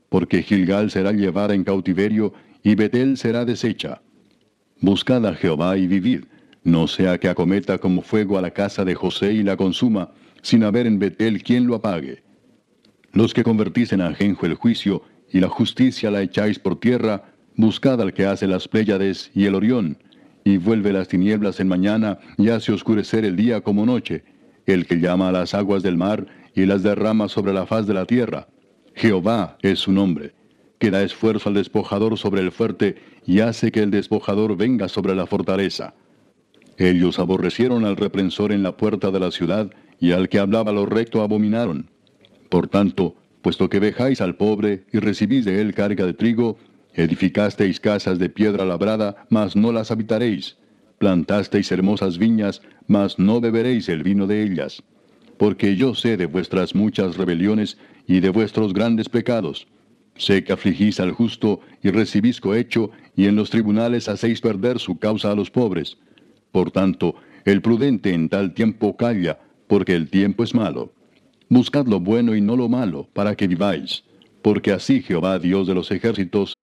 porque 0.10 0.42
Gilgal 0.42 0.90
será 0.92 1.12
llevada 1.12 1.54
en 1.54 1.64
cautiverio, 1.64 2.34
y 2.64 2.76
Betel 2.76 3.18
será 3.18 3.46
deshecha. 3.46 4.02
Buscad 4.82 5.26
a 5.28 5.36
Jehová 5.36 5.78
y 5.78 5.88
vivid, 5.88 6.24
no 6.64 6.88
sea 6.88 7.20
que 7.20 7.30
acometa 7.30 7.78
como 7.78 8.02
fuego 8.02 8.38
a 8.38 8.42
la 8.42 8.52
casa 8.52 8.84
de 8.84 8.96
José 8.96 9.34
y 9.34 9.44
la 9.44 9.56
consuma, 9.56 10.12
sin 10.42 10.64
haber 10.64 10.88
en 10.88 11.00
Betel 11.00 11.44
quien 11.44 11.68
lo 11.68 11.76
apague. 11.76 12.25
Los 13.16 13.34
que 13.34 13.44
convertís 13.44 13.94
en 13.94 14.02
ajenjo 14.02 14.46
el 14.46 14.56
juicio, 14.56 15.02
y 15.32 15.40
la 15.40 15.48
justicia 15.48 16.12
la 16.12 16.22
echáis 16.22 16.60
por 16.60 16.78
tierra, 16.82 17.24
buscad 17.56 18.02
al 18.02 18.14
que 18.14 18.26
hace 18.26 18.46
las 18.46 18.68
Pléyades 18.68 19.32
y 19.34 19.46
el 19.46 19.56
Orión, 19.56 19.98
y 20.44 20.58
vuelve 20.58 20.92
las 20.92 21.08
tinieblas 21.08 21.62
en 21.62 21.70
mañana, 21.70 22.20
y 22.38 22.50
hace 22.50 22.74
oscurecer 22.74 23.24
el 23.24 23.38
día 23.38 23.62
como 23.62 23.86
noche, 23.86 24.26
el 24.66 24.86
que 24.86 25.00
llama 25.00 25.30
a 25.30 25.32
las 25.32 25.54
aguas 25.54 25.82
del 25.82 25.96
mar, 25.96 26.28
y 26.54 26.66
las 26.66 26.84
derrama 26.84 27.30
sobre 27.30 27.54
la 27.54 27.66
faz 27.66 27.88
de 27.88 27.94
la 27.94 28.06
tierra. 28.06 28.50
Jehová 28.96 29.58
es 29.62 29.80
su 29.80 29.94
nombre, 29.94 30.34
que 30.78 30.92
da 30.92 31.02
esfuerzo 31.02 31.48
al 31.48 31.56
despojador 31.56 32.18
sobre 32.18 32.42
el 32.42 32.52
fuerte, 32.52 32.98
y 33.26 33.40
hace 33.40 33.72
que 33.72 33.82
el 33.82 33.92
despojador 33.92 34.58
venga 34.58 34.90
sobre 34.90 35.16
la 35.16 35.26
fortaleza. 35.26 35.94
Ellos 36.78 37.18
aborrecieron 37.20 37.86
al 37.86 37.96
reprensor 37.96 38.52
en 38.52 38.62
la 38.62 38.76
puerta 38.76 39.10
de 39.10 39.22
la 39.22 39.32
ciudad, 39.32 39.72
y 40.02 40.12
al 40.12 40.28
que 40.28 40.40
hablaba 40.40 40.74
lo 40.74 40.86
recto 40.86 41.22
abominaron. 41.22 41.95
Por 42.56 42.70
tanto, 42.70 43.18
puesto 43.42 43.68
que 43.68 43.82
vejáis 43.82 44.22
al 44.22 44.38
pobre 44.38 44.86
y 44.94 45.00
recibís 45.00 45.44
de 45.44 45.60
él 45.60 45.74
carga 45.74 46.06
de 46.06 46.14
trigo, 46.14 46.58
edificasteis 46.94 47.82
casas 47.82 48.18
de 48.18 48.30
piedra 48.30 48.64
labrada, 48.64 49.26
mas 49.30 49.58
no 49.58 49.74
las 49.74 49.92
habitaréis. 49.92 50.56
Plantasteis 50.98 51.70
hermosas 51.74 52.18
viñas, 52.18 52.62
mas 52.88 53.20
no 53.20 53.42
beberéis 53.42 53.90
el 53.90 54.04
vino 54.04 54.26
de 54.26 54.42
ellas. 54.42 54.82
Porque 55.38 55.76
yo 55.76 55.96
sé 55.96 56.16
de 56.16 56.28
vuestras 56.28 56.76
muchas 56.76 57.18
rebeliones 57.18 57.78
y 58.08 58.22
de 58.22 58.30
vuestros 58.30 58.74
grandes 58.74 59.10
pecados. 59.10 59.68
Sé 60.16 60.46
que 60.46 60.54
afligís 60.54 61.02
al 61.02 61.12
justo 61.12 61.60
y 61.84 61.90
recibís 61.90 62.40
cohecho, 62.40 62.90
y 63.18 63.26
en 63.26 63.36
los 63.36 63.50
tribunales 63.50 64.08
hacéis 64.08 64.40
perder 64.40 64.80
su 64.80 64.98
causa 64.98 65.30
a 65.30 65.36
los 65.36 65.52
pobres. 65.52 65.98
Por 66.54 66.72
tanto, 66.72 67.16
el 67.44 67.62
prudente 67.62 68.14
en 68.14 68.30
tal 68.30 68.54
tiempo 68.54 68.96
calla, 68.96 69.40
porque 69.68 69.94
el 69.94 70.10
tiempo 70.10 70.46
es 70.46 70.56
malo. 70.56 70.95
Buscad 71.50 71.88
lo 71.88 72.00
bueno 72.00 72.36
y 72.36 72.42
no 72.42 72.56
lo 72.56 72.68
malo, 72.68 73.08
para 73.14 73.36
que 73.36 73.48
viváis, 73.48 74.04
porque 74.42 74.72
así 74.72 75.02
Jehová 75.02 75.40
Dios 75.40 75.68
de 75.68 75.76
los 75.76 75.92
ejércitos. 75.92 76.56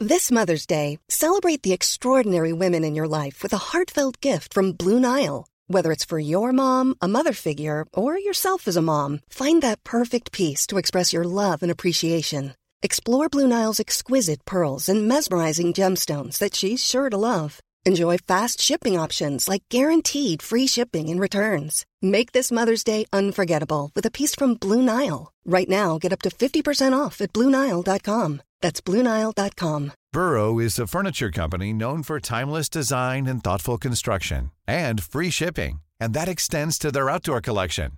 This 0.00 0.30
Mother's 0.30 0.64
Day, 0.64 0.98
celebrate 1.08 1.62
the 1.62 1.72
extraordinary 1.72 2.52
women 2.52 2.84
in 2.84 2.94
your 2.94 3.08
life 3.08 3.42
with 3.42 3.52
a 3.52 3.72
heartfelt 3.72 4.20
gift 4.20 4.54
from 4.54 4.72
Blue 4.72 5.00
Nile. 5.00 5.46
Whether 5.66 5.92
it's 5.92 6.04
for 6.04 6.20
your 6.20 6.52
mom, 6.52 6.94
a 7.02 7.08
mother 7.08 7.32
figure, 7.32 7.84
or 7.92 8.16
yourself 8.16 8.68
as 8.68 8.76
a 8.76 8.82
mom, 8.82 9.20
find 9.28 9.60
that 9.62 9.82
perfect 9.84 10.30
piece 10.30 10.66
to 10.68 10.78
express 10.78 11.12
your 11.12 11.24
love 11.24 11.62
and 11.62 11.70
appreciation. 11.70 12.54
Explore 12.80 13.28
Blue 13.28 13.48
Nile's 13.48 13.80
exquisite 13.80 14.44
pearls 14.44 14.88
and 14.88 15.08
mesmerizing 15.08 15.72
gemstones 15.72 16.38
that 16.38 16.54
she's 16.54 16.84
sure 16.84 17.10
to 17.10 17.16
love. 17.16 17.60
Enjoy 17.88 18.18
fast 18.18 18.60
shipping 18.60 18.98
options 18.98 19.48
like 19.48 19.62
guaranteed 19.70 20.42
free 20.42 20.66
shipping 20.66 21.08
and 21.08 21.18
returns. 21.18 21.86
Make 22.02 22.32
this 22.32 22.52
Mother's 22.52 22.84
Day 22.84 23.06
unforgettable 23.14 23.90
with 23.94 24.04
a 24.04 24.10
piece 24.10 24.34
from 24.34 24.56
Blue 24.56 24.82
Nile. 24.82 25.32
Right 25.46 25.70
now, 25.70 25.96
get 25.96 26.12
up 26.12 26.20
to 26.24 26.28
50% 26.28 26.92
off 26.92 27.22
at 27.22 27.32
BlueNile.com. 27.32 28.42
That's 28.60 28.82
BlueNile.com. 28.82 29.92
Burrow 30.12 30.58
is 30.58 30.78
a 30.78 30.86
furniture 30.86 31.30
company 31.30 31.72
known 31.72 32.02
for 32.02 32.20
timeless 32.20 32.68
design 32.68 33.26
and 33.26 33.42
thoughtful 33.42 33.78
construction 33.78 34.50
and 34.66 35.02
free 35.02 35.30
shipping, 35.30 35.80
and 35.98 36.12
that 36.12 36.28
extends 36.28 36.78
to 36.80 36.90
their 36.90 37.08
outdoor 37.08 37.40
collection. 37.40 37.92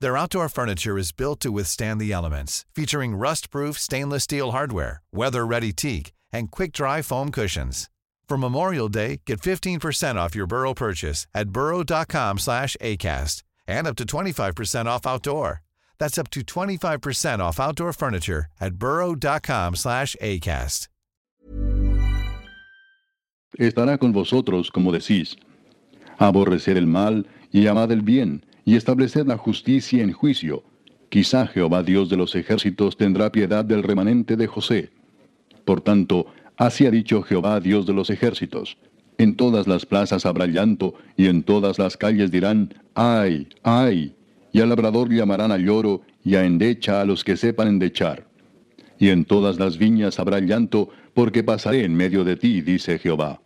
Their 0.00 0.16
outdoor 0.16 0.48
furniture 0.48 0.96
is 0.96 1.12
built 1.12 1.40
to 1.40 1.52
withstand 1.52 2.00
the 2.00 2.12
elements, 2.12 2.64
featuring 2.74 3.14
rust-proof 3.14 3.78
stainless 3.78 4.24
steel 4.24 4.52
hardware, 4.52 5.02
weather-ready 5.12 5.74
teak, 5.74 6.12
and 6.32 6.50
quick-dry 6.50 7.02
foam 7.02 7.30
cushions. 7.30 7.90
For 8.28 8.36
Memorial 8.36 8.88
Day, 8.90 9.22
get 9.24 9.40
15% 9.40 10.16
off 10.16 10.34
your 10.34 10.46
Burrow 10.46 10.74
purchase 10.74 11.26
at 11.34 11.48
burrow.com 11.48 12.38
slash 12.38 12.76
ACAST 12.82 13.42
and 13.66 13.86
up 13.86 13.96
to 13.96 14.04
25% 14.04 14.86
off 14.86 15.06
outdoor. 15.06 15.62
That's 15.98 16.18
up 16.18 16.28
to 16.30 16.42
25% 16.42 17.38
off 17.40 17.58
outdoor 17.58 17.94
furniture 17.94 18.46
at 18.60 18.74
burrow.com 18.74 19.76
slash 19.76 20.14
ACAST. 20.20 20.88
Estará 23.58 23.98
con 23.98 24.12
vosotros, 24.12 24.70
como 24.70 24.92
decís. 24.92 25.36
Aborrecer 26.18 26.76
el 26.76 26.86
mal 26.86 27.26
y 27.50 27.66
amad 27.66 27.90
el 27.90 28.02
bien, 28.02 28.44
y 28.64 28.76
estableced 28.76 29.26
la 29.26 29.38
justicia 29.38 30.02
en 30.02 30.12
juicio. 30.12 30.62
Quizá 31.08 31.46
Jehová 31.46 31.82
Dios 31.82 32.10
de 32.10 32.18
los 32.18 32.34
ejércitos 32.34 32.98
tendrá 32.98 33.32
piedad 33.32 33.64
del 33.64 33.82
remanente 33.82 34.36
de 34.36 34.46
José. 34.46 34.90
Por 35.64 35.80
tanto, 35.80 36.26
así 36.58 36.84
ha 36.84 36.90
dicho 36.90 37.22
Jehová 37.22 37.60
Dios 37.60 37.86
de 37.86 37.94
los 37.94 38.10
ejércitos. 38.10 38.76
En 39.16 39.34
todas 39.34 39.66
las 39.66 39.86
plazas 39.86 40.26
habrá 40.26 40.46
llanto, 40.46 40.94
y 41.16 41.26
en 41.26 41.42
todas 41.42 41.78
las 41.78 41.96
calles 41.96 42.30
dirán, 42.30 42.74
ay, 42.94 43.48
ay, 43.62 44.14
y 44.52 44.60
al 44.60 44.68
labrador 44.68 45.10
llamarán 45.10 45.50
a 45.50 45.56
lloro, 45.56 46.02
y 46.22 46.34
a 46.34 46.44
endecha 46.44 47.00
a 47.00 47.04
los 47.04 47.24
que 47.24 47.36
sepan 47.36 47.68
endechar. 47.68 48.26
Y 48.98 49.08
en 49.08 49.24
todas 49.24 49.58
las 49.58 49.78
viñas 49.78 50.18
habrá 50.18 50.40
llanto, 50.40 50.90
porque 51.14 51.42
pasaré 51.42 51.84
en 51.84 51.94
medio 51.94 52.22
de 52.24 52.36
ti, 52.36 52.60
dice 52.60 52.98
Jehová. 52.98 53.40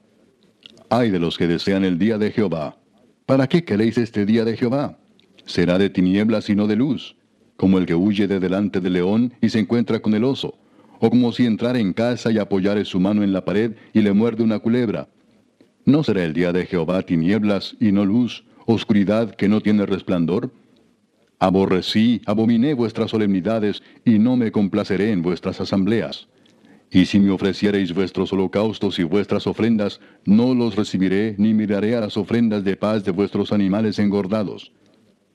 Ay 0.90 1.10
de 1.10 1.18
los 1.18 1.38
que 1.38 1.46
desean 1.46 1.84
el 1.84 1.98
día 1.98 2.18
de 2.18 2.32
Jehová. 2.32 2.76
¿Para 3.24 3.46
qué 3.46 3.64
queréis 3.64 3.96
este 3.96 4.26
día 4.26 4.44
de 4.44 4.56
Jehová? 4.56 4.98
Será 5.46 5.78
de 5.78 5.88
tinieblas 5.88 6.50
y 6.50 6.54
no 6.54 6.66
de 6.66 6.76
luz, 6.76 7.16
como 7.56 7.78
el 7.78 7.86
que 7.86 7.94
huye 7.94 8.26
de 8.26 8.40
delante 8.40 8.80
del 8.80 8.92
león 8.94 9.32
y 9.40 9.48
se 9.48 9.58
encuentra 9.58 10.00
con 10.00 10.14
el 10.14 10.24
oso, 10.24 10.58
o 11.04 11.10
como 11.10 11.32
si 11.32 11.44
entrara 11.46 11.80
en 11.80 11.92
casa 11.92 12.30
y 12.30 12.38
apoyare 12.38 12.84
su 12.84 13.00
mano 13.00 13.24
en 13.24 13.32
la 13.32 13.44
pared 13.44 13.72
y 13.92 14.02
le 14.02 14.12
muerde 14.12 14.44
una 14.44 14.60
culebra. 14.60 15.08
¿No 15.84 16.04
será 16.04 16.22
el 16.22 16.32
día 16.32 16.52
de 16.52 16.64
Jehová 16.64 17.02
tinieblas 17.02 17.76
y 17.80 17.90
no 17.90 18.04
luz, 18.04 18.44
oscuridad 18.66 19.34
que 19.34 19.48
no 19.48 19.60
tiene 19.60 19.84
resplandor? 19.84 20.52
Aborrecí, 21.40 22.22
abominé 22.24 22.74
vuestras 22.74 23.10
solemnidades, 23.10 23.82
y 24.04 24.20
no 24.20 24.36
me 24.36 24.52
complaceré 24.52 25.10
en 25.10 25.22
vuestras 25.22 25.60
asambleas. 25.60 26.28
Y 26.88 27.06
si 27.06 27.18
me 27.18 27.32
ofreciereis 27.32 27.92
vuestros 27.92 28.32
holocaustos 28.32 29.00
y 29.00 29.02
vuestras 29.02 29.48
ofrendas, 29.48 29.98
no 30.24 30.54
los 30.54 30.76
recibiré, 30.76 31.34
ni 31.36 31.52
miraré 31.52 31.96
a 31.96 32.00
las 32.00 32.16
ofrendas 32.16 32.62
de 32.62 32.76
paz 32.76 33.04
de 33.04 33.10
vuestros 33.10 33.52
animales 33.52 33.98
engordados. 33.98 34.70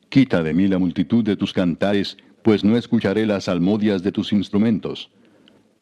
Quita 0.08 0.44
de 0.44 0.54
mí 0.54 0.70
la 0.70 0.80
multitud 0.80 1.26
de 1.26 1.36
tus 1.36 1.52
cantares, 1.52 2.16
pues 2.42 2.64
no 2.64 2.78
escucharé 2.78 3.26
las 3.26 3.44
salmodias 3.44 4.02
de 4.02 4.14
tus 4.14 4.32
instrumentos. 4.32 5.12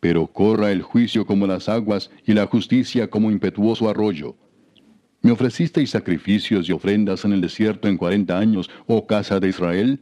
Pero 0.07 0.27
corra 0.27 0.71
el 0.71 0.83
juicio 0.83 1.25
como 1.25 1.47
las 1.47 1.67
aguas, 1.67 2.11
y 2.27 2.33
la 2.33 2.45
justicia 2.45 3.09
como 3.09 3.31
impetuoso 3.31 3.89
arroyo. 3.89 4.35
¿Me 5.23 5.31
ofrecisteis 5.31 5.89
sacrificios 5.89 6.69
y 6.69 6.73
ofrendas 6.73 7.25
en 7.25 7.33
el 7.33 7.41
desierto 7.41 7.87
en 7.87 7.97
cuarenta 7.97 8.37
años, 8.37 8.69
oh 8.85 9.07
casa 9.07 9.39
de 9.39 9.49
Israel? 9.49 9.99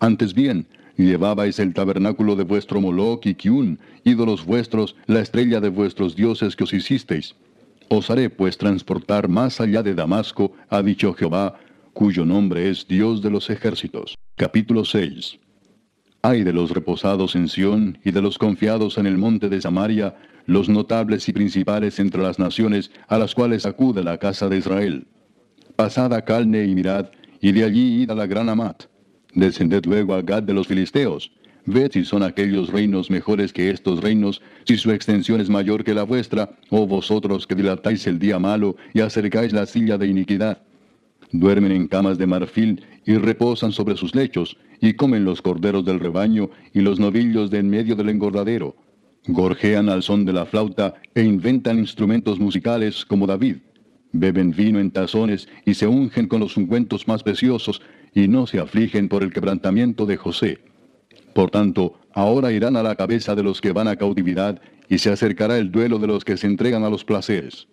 Antes 0.00 0.32
bien, 0.32 0.68
llevabais 0.96 1.58
el 1.58 1.74
tabernáculo 1.74 2.34
de 2.34 2.44
vuestro 2.44 2.80
Moloch 2.80 3.26
y 3.26 3.34
Kiun, 3.34 3.78
ídolos 4.04 4.46
vuestros, 4.46 4.96
la 5.06 5.20
estrella 5.20 5.60
de 5.60 5.68
vuestros 5.68 6.16
dioses 6.16 6.56
que 6.56 6.64
os 6.64 6.72
hicisteis. 6.72 7.34
Os 7.90 8.08
haré 8.08 8.30
pues 8.30 8.56
transportar 8.56 9.28
más 9.28 9.60
allá 9.60 9.82
de 9.82 9.94
Damasco, 9.94 10.52
ha 10.70 10.82
dicho 10.82 11.12
Jehová, 11.12 11.60
cuyo 11.92 12.24
nombre 12.24 12.70
es 12.70 12.88
Dios 12.88 13.20
de 13.20 13.28
los 13.28 13.50
ejércitos. 13.50 14.14
Capítulo 14.34 14.86
6 14.86 15.49
Ay 16.22 16.44
de 16.44 16.52
los 16.52 16.70
reposados 16.72 17.34
en 17.34 17.48
Sión 17.48 17.98
y 18.04 18.10
de 18.10 18.20
los 18.20 18.36
confiados 18.36 18.98
en 18.98 19.06
el 19.06 19.16
monte 19.16 19.48
de 19.48 19.60
Samaria, 19.60 20.16
los 20.44 20.68
notables 20.68 21.28
y 21.28 21.32
principales 21.32 21.98
entre 21.98 22.22
las 22.22 22.38
naciones 22.38 22.90
a 23.08 23.18
las 23.18 23.34
cuales 23.34 23.64
acude 23.64 24.04
la 24.04 24.18
casa 24.18 24.48
de 24.50 24.58
Israel. 24.58 25.06
Pasad 25.76 26.12
a 26.12 26.22
Calne 26.22 26.64
y 26.64 26.74
mirad, 26.74 27.10
y 27.40 27.52
de 27.52 27.64
allí 27.64 28.02
id 28.02 28.10
a 28.10 28.14
la 28.14 28.26
gran 28.26 28.50
Amat 28.50 28.84
Descended 29.34 29.86
luego 29.86 30.14
a 30.14 30.20
Gad 30.20 30.42
de 30.42 30.52
los 30.52 30.66
filisteos. 30.66 31.32
Ved 31.64 31.92
si 31.92 32.04
son 32.04 32.22
aquellos 32.22 32.70
reinos 32.70 33.10
mejores 33.10 33.52
que 33.52 33.70
estos 33.70 34.02
reinos, 34.02 34.42
si 34.64 34.76
su 34.76 34.90
extensión 34.90 35.40
es 35.40 35.48
mayor 35.48 35.84
que 35.84 35.94
la 35.94 36.02
vuestra, 36.02 36.50
o 36.68 36.86
vosotros 36.86 37.46
que 37.46 37.54
dilatáis 37.54 38.06
el 38.06 38.18
día 38.18 38.38
malo 38.38 38.76
y 38.92 39.00
acercáis 39.00 39.52
la 39.52 39.66
silla 39.66 39.96
de 39.96 40.06
iniquidad. 40.06 40.62
Duermen 41.32 41.72
en 41.72 41.86
camas 41.86 42.18
de 42.18 42.26
marfil 42.26 42.84
y 43.06 43.14
reposan 43.16 43.72
sobre 43.72 43.96
sus 43.96 44.14
lechos, 44.14 44.56
y 44.80 44.94
comen 44.94 45.24
los 45.24 45.42
corderos 45.42 45.84
del 45.84 46.00
rebaño 46.00 46.50
y 46.72 46.80
los 46.80 46.98
novillos 46.98 47.50
de 47.50 47.58
en 47.58 47.70
medio 47.70 47.96
del 47.96 48.08
engordadero. 48.08 48.76
Gorjean 49.26 49.88
al 49.88 50.02
son 50.02 50.24
de 50.24 50.32
la 50.32 50.46
flauta 50.46 50.94
e 51.14 51.22
inventan 51.22 51.78
instrumentos 51.78 52.38
musicales 52.38 53.04
como 53.04 53.26
David. 53.26 53.56
Beben 54.12 54.50
vino 54.50 54.80
en 54.80 54.90
tazones 54.90 55.48
y 55.64 55.74
se 55.74 55.86
ungen 55.86 56.26
con 56.26 56.40
los 56.40 56.56
ungüentos 56.56 57.06
más 57.06 57.22
preciosos 57.22 57.82
y 58.14 58.28
no 58.28 58.46
se 58.46 58.58
afligen 58.58 59.08
por 59.08 59.22
el 59.22 59.32
quebrantamiento 59.32 60.06
de 60.06 60.16
José. 60.16 60.58
Por 61.34 61.50
tanto, 61.50 62.00
ahora 62.12 62.50
irán 62.50 62.76
a 62.76 62.82
la 62.82 62.96
cabeza 62.96 63.34
de 63.34 63.42
los 63.42 63.60
que 63.60 63.72
van 63.72 63.88
a 63.88 63.96
cautividad, 63.96 64.60
y 64.88 64.98
se 64.98 65.10
acercará 65.10 65.56
el 65.56 65.70
duelo 65.70 65.98
de 66.00 66.08
los 66.08 66.24
que 66.24 66.36
se 66.36 66.48
entregan 66.48 66.82
a 66.82 66.90
los 66.90 67.04
placeres. 67.04 67.68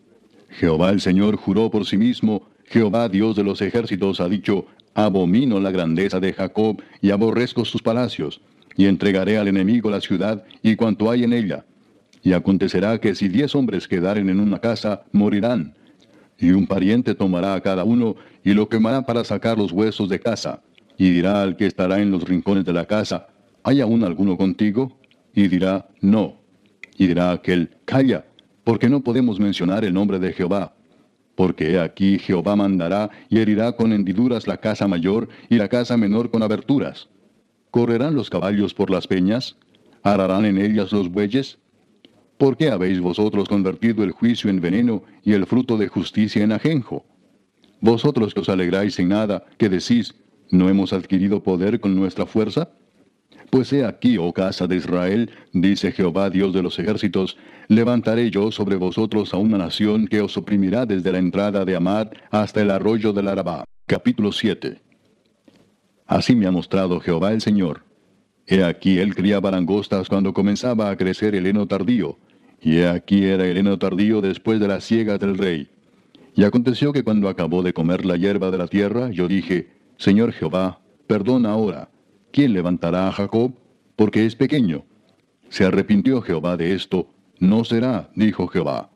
Jehová 0.49 0.91
el 0.91 1.01
Señor 1.01 1.35
juró 1.35 1.71
por 1.71 1.85
sí 1.85 1.97
mismo, 1.97 2.47
Jehová 2.65 3.09
Dios 3.09 3.35
de 3.35 3.43
los 3.43 3.61
ejércitos 3.61 4.21
ha 4.21 4.29
dicho, 4.29 4.67
abomino 4.97 5.59
la 5.59 5.69
grandeza 5.69 6.19
de 6.19 6.33
Jacob 6.33 6.81
y 7.01 7.11
aborrezco 7.11 7.63
sus 7.65 7.83
palacios, 7.83 8.41
y 8.75 8.87
entregaré 8.87 9.37
al 9.37 9.47
enemigo 9.47 9.91
la 9.91 10.01
ciudad 10.01 10.43
y 10.63 10.75
cuanto 10.75 11.11
hay 11.11 11.23
en 11.23 11.33
ella. 11.33 11.65
Y 12.23 12.33
acontecerá 12.33 12.99
que 12.99 13.13
si 13.13 13.27
diez 13.27 13.53
hombres 13.53 13.87
quedaren 13.87 14.27
en 14.27 14.39
una 14.39 14.57
casa, 14.57 15.03
morirán, 15.11 15.75
y 16.39 16.49
un 16.49 16.65
pariente 16.65 17.13
tomará 17.13 17.53
a 17.53 17.61
cada 17.61 17.83
uno 17.83 18.15
y 18.43 18.53
lo 18.53 18.67
quemará 18.67 19.03
para 19.03 19.23
sacar 19.23 19.59
los 19.59 19.71
huesos 19.71 20.09
de 20.09 20.19
casa, 20.19 20.61
y 20.97 21.11
dirá 21.11 21.43
al 21.43 21.57
que 21.57 21.67
estará 21.67 22.01
en 22.01 22.09
los 22.09 22.27
rincones 22.27 22.65
de 22.65 22.73
la 22.73 22.85
casa, 22.85 23.27
¿hay 23.63 23.81
aún 23.81 24.03
alguno 24.03 24.35
contigo? 24.35 24.97
Y 25.35 25.47
dirá, 25.47 25.87
no. 26.01 26.41
Y 26.97 27.05
dirá 27.05 27.33
aquel, 27.33 27.69
calla, 27.85 28.25
porque 28.63 28.89
no 28.89 29.01
podemos 29.01 29.39
mencionar 29.39 29.85
el 29.85 29.93
nombre 29.93 30.17
de 30.17 30.33
Jehová. 30.33 30.73
Porque 31.37 31.77
aquí 31.77 32.17
Jehová 32.17 32.55
mandará 32.55 33.11
y 33.29 33.37
herirá 33.37 33.73
con 33.73 33.93
hendiduras 33.93 34.47
la 34.47 34.57
casa 34.57 34.87
mayor 34.87 35.29
y 35.51 35.57
la 35.57 35.67
casa 35.67 35.95
menor 35.95 36.31
con 36.31 36.41
aberturas. 36.41 37.09
¿Correrán 37.69 38.15
los 38.15 38.31
caballos 38.31 38.73
por 38.73 38.89
las 38.89 39.05
peñas? 39.05 39.55
¿Ararán 40.01 40.45
en 40.45 40.57
ellas 40.57 40.91
los 40.91 41.11
bueyes? 41.11 41.59
¿Por 42.39 42.57
qué 42.57 42.71
habéis 42.71 42.99
vosotros 42.99 43.47
convertido 43.47 44.03
el 44.03 44.13
juicio 44.13 44.49
en 44.49 44.59
veneno 44.59 45.03
y 45.23 45.33
el 45.33 45.45
fruto 45.45 45.77
de 45.77 45.87
justicia 45.89 46.43
en 46.43 46.53
ajenjo? 46.53 47.05
Vosotros 47.81 48.33
que 48.33 48.39
os 48.39 48.49
alegráis 48.49 48.97
en 48.97 49.09
nada, 49.09 49.45
que 49.59 49.69
decís, 49.69 50.15
¿no 50.49 50.69
hemos 50.69 50.91
adquirido 50.91 51.43
poder 51.43 51.79
con 51.79 51.95
nuestra 51.95 52.25
fuerza? 52.25 52.71
Pues 53.49 53.71
he 53.71 53.85
aquí, 53.85 54.17
oh 54.17 54.33
casa 54.33 54.67
de 54.67 54.75
Israel, 54.75 55.31
dice 55.53 55.91
Jehová 55.91 56.29
Dios 56.29 56.53
de 56.53 56.61
los 56.61 56.77
ejércitos, 56.79 57.37
levantaré 57.69 58.29
yo 58.29 58.51
sobre 58.51 58.75
vosotros 58.75 59.33
a 59.33 59.37
una 59.37 59.57
nación 59.57 60.07
que 60.07 60.21
os 60.21 60.35
oprimirá 60.35 60.85
desde 60.85 61.11
la 61.11 61.19
entrada 61.19 61.63
de 61.63 61.75
Amad 61.75 62.09
hasta 62.29 62.61
el 62.61 62.71
arroyo 62.71 63.13
del 63.13 63.29
Arabá. 63.29 63.63
Capítulo 63.85 64.33
7. 64.33 64.81
Así 66.05 66.35
me 66.35 66.45
ha 66.45 66.51
mostrado 66.51 66.99
Jehová 66.99 67.31
el 67.31 67.41
Señor. 67.41 67.83
He 68.45 68.63
aquí 68.63 68.97
él 68.99 69.15
criaba 69.15 69.51
langostas 69.51 70.09
cuando 70.09 70.33
comenzaba 70.33 70.89
a 70.89 70.97
crecer 70.97 71.35
el 71.35 71.47
heno 71.47 71.67
tardío, 71.67 72.17
y 72.61 72.77
he 72.77 72.87
aquí 72.87 73.23
era 73.25 73.45
el 73.45 73.57
heno 73.57 73.77
tardío 73.77 74.21
después 74.21 74.59
de 74.59 74.67
la 74.67 74.81
siega 74.81 75.17
del 75.17 75.37
rey. 75.37 75.69
Y 76.35 76.43
aconteció 76.43 76.93
que 76.93 77.03
cuando 77.03 77.29
acabó 77.29 77.63
de 77.63 77.73
comer 77.73 78.05
la 78.05 78.15
hierba 78.15 78.51
de 78.51 78.57
la 78.57 78.67
tierra, 78.67 79.09
yo 79.09 79.27
dije, 79.27 79.69
Señor 79.97 80.31
Jehová, 80.33 80.79
perdona 81.07 81.51
ahora. 81.51 81.89
¿Quién 82.37 82.53
levantará 82.53 83.07
a 83.07 83.11
Jacob? 83.11 83.51
Porque 83.95 84.27
es 84.27 84.35
pequeño. 84.35 84.85
Se 85.49 85.65
arrepintió 85.65 86.21
Jehová 86.21 86.55
de 86.55 86.75
esto. 86.75 87.07
No 87.39 87.63
será, 87.63 88.11
dijo 88.13 88.47
Jehová. 88.47 88.91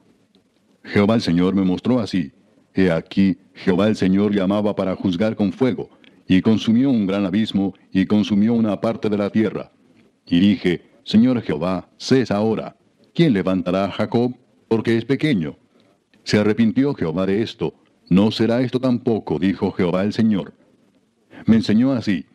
Jehová 0.83 1.15
el 1.15 1.21
Señor 1.21 1.55
me 1.55 1.63
mostró 1.63 1.99
así. 1.99 2.33
He 2.75 2.91
aquí, 2.91 3.39
Jehová 3.55 3.87
el 3.87 3.95
Señor 3.95 4.31
llamaba 4.31 4.75
para 4.75 4.95
juzgar 4.95 5.35
con 5.35 5.51
fuego, 5.51 5.89
y 6.27 6.39
consumió 6.43 6.91
un 6.91 7.07
gran 7.07 7.25
abismo, 7.25 7.73
y 7.91 8.05
consumió 8.05 8.53
una 8.53 8.79
parte 8.79 9.09
de 9.09 9.17
la 9.17 9.31
tierra. 9.31 9.71
Y 10.27 10.39
dije, 10.39 10.83
Señor 11.03 11.41
Jehová, 11.41 11.89
cesa 11.97 12.35
ahora. 12.35 12.75
¿quién 13.15 13.33
levantará 13.33 13.85
a 13.85 13.91
Jacob? 13.91 14.35
Porque 14.67 14.99
es 14.99 15.05
pequeño. 15.05 15.57
Se 16.23 16.37
arrepintió 16.37 16.93
Jehová 16.93 17.25
de 17.25 17.41
esto. 17.41 17.73
No 18.07 18.29
será 18.29 18.61
esto 18.61 18.79
tampoco, 18.79 19.39
dijo 19.39 19.71
Jehová 19.71 20.03
el 20.03 20.13
Señor. 20.13 20.53
Me 21.47 21.55
enseñó 21.55 21.91
así. 21.91 22.27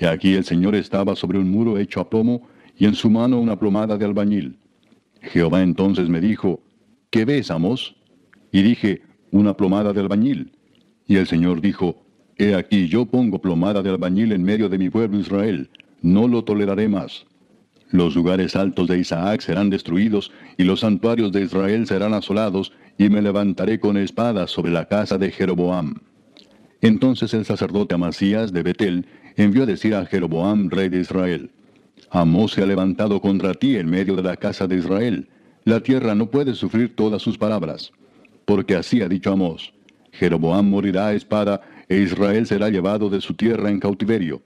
Y 0.00 0.06
aquí 0.06 0.34
el 0.34 0.44
Señor 0.44 0.74
estaba 0.74 1.14
sobre 1.14 1.38
un 1.38 1.50
muro 1.50 1.78
hecho 1.78 2.00
a 2.00 2.08
plomo, 2.08 2.48
y 2.76 2.86
en 2.86 2.94
su 2.94 3.10
mano 3.10 3.38
una 3.38 3.58
plomada 3.58 3.98
de 3.98 4.06
albañil. 4.06 4.56
Jehová 5.20 5.62
entonces 5.62 6.08
me 6.08 6.20
dijo, 6.20 6.62
¿qué 7.10 7.26
ves, 7.26 7.50
Amos? 7.50 7.94
Y 8.50 8.62
dije, 8.62 9.02
una 9.30 9.54
plomada 9.54 9.92
de 9.92 10.00
albañil. 10.00 10.52
Y 11.06 11.16
el 11.16 11.26
Señor 11.26 11.60
dijo, 11.60 12.02
He 12.38 12.54
aquí 12.54 12.88
yo 12.88 13.04
pongo 13.04 13.42
plomada 13.42 13.82
de 13.82 13.90
albañil 13.90 14.32
en 14.32 14.42
medio 14.42 14.70
de 14.70 14.78
mi 14.78 14.88
pueblo 14.88 15.20
Israel, 15.20 15.68
no 16.00 16.26
lo 16.26 16.42
toleraré 16.42 16.88
más. 16.88 17.26
Los 17.90 18.14
lugares 18.14 18.56
altos 18.56 18.88
de 18.88 18.98
Isaac 18.98 19.42
serán 19.42 19.68
destruidos, 19.68 20.32
y 20.56 20.64
los 20.64 20.80
santuarios 20.80 21.32
de 21.32 21.42
Israel 21.42 21.86
serán 21.86 22.14
asolados, 22.14 22.72
y 22.96 23.10
me 23.10 23.20
levantaré 23.20 23.78
con 23.78 23.98
espada 23.98 24.46
sobre 24.46 24.72
la 24.72 24.86
casa 24.86 25.18
de 25.18 25.30
Jeroboam. 25.30 25.96
Entonces 26.80 27.34
el 27.34 27.44
sacerdote 27.44 27.94
Amasías 27.94 28.52
de 28.52 28.62
Betel 28.62 29.06
envió 29.42 29.62
a 29.62 29.66
decir 29.66 29.94
a 29.94 30.06
Jeroboam, 30.06 30.68
rey 30.70 30.88
de 30.88 31.00
Israel, 31.00 31.50
Amós 32.10 32.52
se 32.52 32.62
ha 32.62 32.66
levantado 32.66 33.20
contra 33.20 33.54
ti 33.54 33.76
en 33.76 33.88
medio 33.88 34.16
de 34.16 34.22
la 34.22 34.36
casa 34.36 34.66
de 34.66 34.76
Israel. 34.76 35.28
La 35.64 35.80
tierra 35.80 36.14
no 36.16 36.28
puede 36.28 36.54
sufrir 36.54 36.96
todas 36.96 37.22
sus 37.22 37.38
palabras. 37.38 37.92
Porque 38.44 38.74
así 38.74 39.00
ha 39.00 39.08
dicho 39.08 39.30
Amós, 39.30 39.72
Jeroboam 40.12 40.68
morirá 40.68 41.08
a 41.08 41.14
espada, 41.14 41.60
e 41.88 41.98
Israel 41.98 42.46
será 42.46 42.68
llevado 42.68 43.08
de 43.10 43.20
su 43.20 43.34
tierra 43.34 43.70
en 43.70 43.78
cautiverio. 43.78 44.42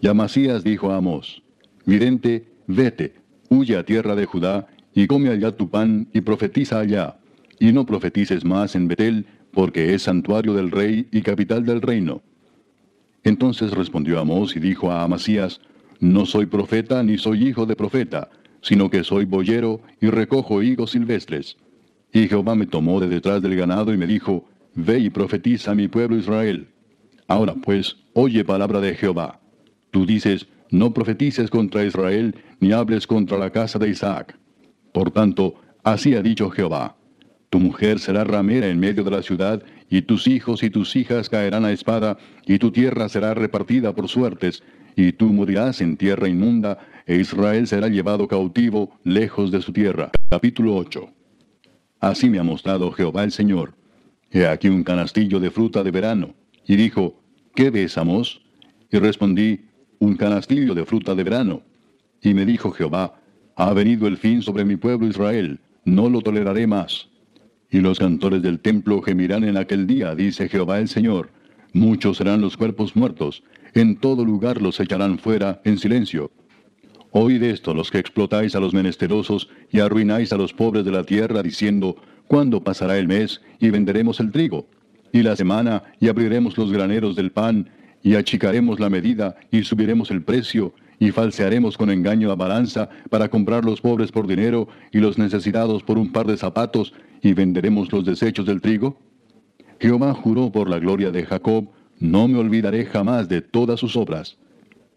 Y 0.00 0.08
Amasías 0.08 0.62
dijo 0.62 0.90
a 0.90 0.96
Amós, 0.96 1.42
Mirente, 1.86 2.46
Vete, 2.66 3.14
huye 3.48 3.76
a 3.76 3.84
tierra 3.84 4.14
de 4.14 4.26
Judá, 4.26 4.66
y 4.94 5.06
come 5.06 5.30
allá 5.30 5.52
tu 5.52 5.70
pan, 5.70 6.08
y 6.12 6.20
profetiza 6.20 6.80
allá. 6.80 7.16
Y 7.58 7.72
no 7.72 7.86
profetices 7.86 8.44
más 8.44 8.74
en 8.74 8.88
Betel, 8.88 9.26
porque 9.52 9.94
es 9.94 10.02
santuario 10.02 10.52
del 10.52 10.70
rey 10.70 11.08
y 11.10 11.22
capital 11.22 11.64
del 11.64 11.80
reino. 11.80 12.22
Entonces 13.24 13.72
respondió 13.72 14.20
Amós 14.20 14.54
y 14.54 14.60
dijo 14.60 14.90
a 14.90 15.02
Amasías, 15.02 15.60
No 16.00 16.26
soy 16.26 16.46
profeta 16.46 17.02
ni 17.02 17.18
soy 17.18 17.48
hijo 17.48 17.66
de 17.66 17.74
profeta, 17.74 18.30
sino 18.60 18.90
que 18.90 19.02
soy 19.02 19.24
boyero 19.24 19.80
y 20.00 20.08
recojo 20.08 20.62
higos 20.62 20.92
silvestres. 20.92 21.56
Y 22.12 22.28
Jehová 22.28 22.54
me 22.54 22.66
tomó 22.66 23.00
de 23.00 23.08
detrás 23.08 23.42
del 23.42 23.56
ganado 23.56 23.92
y 23.92 23.96
me 23.96 24.06
dijo, 24.06 24.44
Ve 24.74 24.98
y 24.98 25.10
profetiza 25.10 25.72
a 25.72 25.74
mi 25.74 25.88
pueblo 25.88 26.16
Israel. 26.16 26.68
Ahora 27.26 27.54
pues, 27.54 27.96
oye 28.12 28.44
palabra 28.44 28.80
de 28.80 28.94
Jehová. 28.94 29.40
Tú 29.90 30.04
dices, 30.04 30.46
no 30.70 30.92
profetices 30.92 31.50
contra 31.50 31.84
Israel, 31.84 32.34
ni 32.58 32.72
hables 32.72 33.06
contra 33.06 33.38
la 33.38 33.50
casa 33.50 33.78
de 33.78 33.88
Isaac. 33.88 34.36
Por 34.92 35.10
tanto, 35.10 35.54
así 35.82 36.14
ha 36.14 36.22
dicho 36.22 36.50
Jehová, 36.50 36.96
tu 37.48 37.60
mujer 37.60 38.00
será 38.00 38.24
ramera 38.24 38.66
en 38.68 38.80
medio 38.80 39.04
de 39.04 39.10
la 39.12 39.22
ciudad, 39.22 39.62
y 39.88 40.02
tus 40.02 40.26
hijos 40.26 40.62
y 40.62 40.70
tus 40.70 40.96
hijas 40.96 41.28
caerán 41.28 41.64
a 41.64 41.72
espada, 41.72 42.18
y 42.46 42.58
tu 42.58 42.70
tierra 42.70 43.08
será 43.08 43.34
repartida 43.34 43.94
por 43.94 44.08
suertes, 44.08 44.62
y 44.96 45.12
tú 45.12 45.32
morirás 45.32 45.80
en 45.80 45.96
tierra 45.96 46.28
inmunda, 46.28 46.78
e 47.06 47.16
Israel 47.16 47.66
será 47.66 47.88
llevado 47.88 48.26
cautivo 48.28 48.98
lejos 49.04 49.50
de 49.50 49.60
su 49.60 49.72
tierra. 49.72 50.10
Capítulo 50.30 50.76
8. 50.76 51.08
Así 52.00 52.30
me 52.30 52.38
ha 52.38 52.42
mostrado 52.42 52.90
Jehová 52.92 53.24
el 53.24 53.32
Señor. 53.32 53.74
He 54.30 54.46
aquí 54.46 54.68
un 54.68 54.84
canastillo 54.84 55.40
de 55.40 55.50
fruta 55.50 55.82
de 55.82 55.90
verano. 55.90 56.34
Y 56.66 56.76
dijo, 56.76 57.20
¿qué 57.54 57.70
ves, 57.70 57.96
Y 58.90 58.98
respondí, 58.98 59.60
un 59.98 60.16
canastillo 60.16 60.74
de 60.74 60.84
fruta 60.84 61.14
de 61.14 61.24
verano. 61.24 61.62
Y 62.22 62.34
me 62.34 62.44
dijo 62.44 62.70
Jehová, 62.72 63.20
ha 63.56 63.72
venido 63.72 64.06
el 64.06 64.16
fin 64.16 64.42
sobre 64.42 64.64
mi 64.64 64.76
pueblo 64.76 65.06
Israel, 65.06 65.60
no 65.84 66.08
lo 66.08 66.20
toleraré 66.20 66.66
más. 66.66 67.08
Y 67.70 67.80
los 67.80 67.98
cantores 67.98 68.42
del 68.42 68.60
templo 68.60 69.02
gemirán 69.02 69.44
en 69.44 69.56
aquel 69.56 69.86
día, 69.86 70.14
dice 70.14 70.48
Jehová 70.48 70.78
el 70.78 70.88
Señor. 70.88 71.30
Muchos 71.72 72.18
serán 72.18 72.40
los 72.40 72.56
cuerpos 72.56 72.94
muertos, 72.94 73.42
en 73.74 73.96
todo 73.96 74.24
lugar 74.24 74.62
los 74.62 74.78
echarán 74.78 75.18
fuera 75.18 75.60
en 75.64 75.78
silencio. 75.78 76.30
Oíd 77.10 77.42
esto 77.42 77.74
los 77.74 77.90
que 77.90 77.98
explotáis 77.98 78.54
a 78.54 78.60
los 78.60 78.74
menesterosos 78.74 79.48
y 79.70 79.80
arruináis 79.80 80.32
a 80.32 80.36
los 80.36 80.52
pobres 80.52 80.84
de 80.84 80.92
la 80.92 81.04
tierra, 81.04 81.42
diciendo, 81.42 81.96
¿cuándo 82.26 82.62
pasará 82.62 82.98
el 82.98 83.08
mes 83.08 83.40
y 83.60 83.70
venderemos 83.70 84.20
el 84.20 84.32
trigo? 84.32 84.68
Y 85.12 85.22
la 85.22 85.36
semana 85.36 85.84
y 86.00 86.08
abriremos 86.08 86.58
los 86.58 86.72
graneros 86.72 87.14
del 87.16 87.30
pan 87.30 87.70
y 88.02 88.16
achicaremos 88.16 88.80
la 88.80 88.90
medida 88.90 89.36
y 89.50 89.62
subiremos 89.62 90.10
el 90.10 90.22
precio 90.22 90.74
y 90.98 91.10
falsearemos 91.10 91.76
con 91.76 91.90
engaño 91.90 92.28
la 92.28 92.36
balanza 92.36 92.88
para 93.10 93.28
comprar 93.28 93.64
los 93.64 93.80
pobres 93.80 94.12
por 94.12 94.26
dinero 94.26 94.68
y 94.92 94.98
los 94.98 95.18
necesitados 95.18 95.82
por 95.82 95.98
un 95.98 96.12
par 96.12 96.26
de 96.26 96.36
zapatos 96.36 96.94
y 97.22 97.32
venderemos 97.32 97.92
los 97.92 98.04
desechos 98.04 98.46
del 98.46 98.60
trigo? 98.60 98.98
Jehová 99.80 100.14
juró 100.14 100.50
por 100.50 100.70
la 100.70 100.78
gloria 100.78 101.10
de 101.10 101.24
Jacob, 101.24 101.68
no 101.98 102.28
me 102.28 102.38
olvidaré 102.38 102.86
jamás 102.86 103.28
de 103.28 103.40
todas 103.40 103.80
sus 103.80 103.96
obras. 103.96 104.38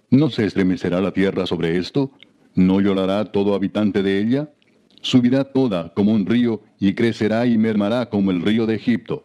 ¿No 0.10 0.29
se 0.29 0.45
estremecerá 0.45 1.01
la 1.01 1.12
tierra 1.12 1.45
sobre 1.45 1.77
esto? 1.77 2.12
¿No 2.55 2.79
llorará 2.79 3.25
todo 3.25 3.55
habitante 3.55 4.03
de 4.03 4.19
ella? 4.19 4.49
Subirá 5.01 5.43
toda 5.43 5.93
como 5.93 6.13
un 6.13 6.25
río 6.25 6.62
y 6.79 6.93
crecerá 6.93 7.45
y 7.45 7.57
mermará 7.57 8.10
como 8.10 8.31
el 8.31 8.41
río 8.41 8.65
de 8.65 8.75
Egipto. 8.75 9.23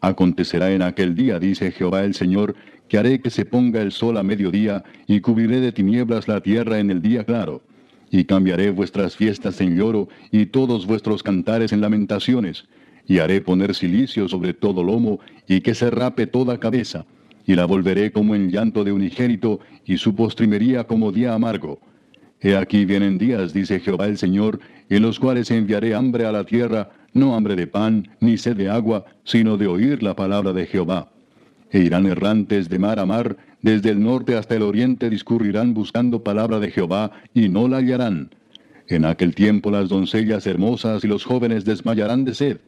Acontecerá 0.00 0.72
en 0.72 0.82
aquel 0.82 1.14
día, 1.14 1.38
dice 1.38 1.72
Jehová 1.72 2.04
el 2.04 2.14
Señor, 2.14 2.54
que 2.88 2.98
haré 2.98 3.20
que 3.20 3.30
se 3.30 3.44
ponga 3.44 3.82
el 3.82 3.92
sol 3.92 4.16
a 4.16 4.22
mediodía, 4.22 4.84
y 5.06 5.20
cubriré 5.20 5.60
de 5.60 5.72
tinieblas 5.72 6.28
la 6.28 6.40
tierra 6.40 6.78
en 6.78 6.90
el 6.90 7.02
día 7.02 7.24
claro. 7.24 7.62
Y 8.10 8.24
cambiaré 8.24 8.70
vuestras 8.70 9.16
fiestas 9.16 9.60
en 9.60 9.76
lloro, 9.76 10.08
y 10.30 10.46
todos 10.46 10.86
vuestros 10.86 11.22
cantares 11.22 11.72
en 11.72 11.80
lamentaciones. 11.80 12.66
Y 13.06 13.18
haré 13.18 13.40
poner 13.40 13.74
silicio 13.74 14.28
sobre 14.28 14.54
todo 14.54 14.84
lomo, 14.84 15.20
y 15.48 15.60
que 15.60 15.74
se 15.74 15.90
rape 15.90 16.26
toda 16.26 16.58
cabeza. 16.58 17.06
Y 17.46 17.54
la 17.54 17.64
volveré 17.64 18.12
como 18.12 18.34
en 18.34 18.50
llanto 18.50 18.84
de 18.84 18.92
unigénito, 18.92 19.60
y 19.84 19.98
su 19.98 20.14
postrimería 20.14 20.84
como 20.84 21.10
día 21.10 21.34
amargo. 21.34 21.80
He 22.40 22.54
aquí 22.54 22.84
vienen 22.84 23.18
días, 23.18 23.52
dice 23.52 23.80
Jehová 23.80 24.06
el 24.06 24.18
Señor, 24.18 24.60
en 24.88 25.02
los 25.02 25.18
cuales 25.18 25.50
enviaré 25.50 25.94
hambre 25.94 26.26
a 26.26 26.32
la 26.32 26.44
tierra, 26.44 26.90
no 27.12 27.34
hambre 27.34 27.56
de 27.56 27.66
pan, 27.66 28.08
ni 28.20 28.36
sed 28.36 28.56
de 28.56 28.68
agua, 28.68 29.04
sino 29.24 29.56
de 29.56 29.66
oír 29.66 30.02
la 30.02 30.14
palabra 30.14 30.52
de 30.52 30.66
Jehová 30.66 31.10
e 31.70 31.80
irán 31.80 32.06
errantes 32.06 32.68
de 32.68 32.78
mar 32.78 32.98
a 32.98 33.06
mar, 33.06 33.36
desde 33.62 33.90
el 33.90 34.02
norte 34.02 34.36
hasta 34.36 34.54
el 34.54 34.62
oriente 34.62 35.10
discurrirán 35.10 35.74
buscando 35.74 36.22
palabra 36.22 36.60
de 36.60 36.70
Jehová, 36.70 37.12
y 37.34 37.48
no 37.48 37.68
la 37.68 37.78
hallarán. 37.78 38.30
En 38.88 39.04
aquel 39.04 39.34
tiempo 39.34 39.70
las 39.70 39.88
doncellas 39.88 40.46
hermosas 40.46 41.04
y 41.04 41.08
los 41.08 41.24
jóvenes 41.24 41.64
desmayarán 41.64 42.24
de 42.24 42.34
sed, 42.34 42.58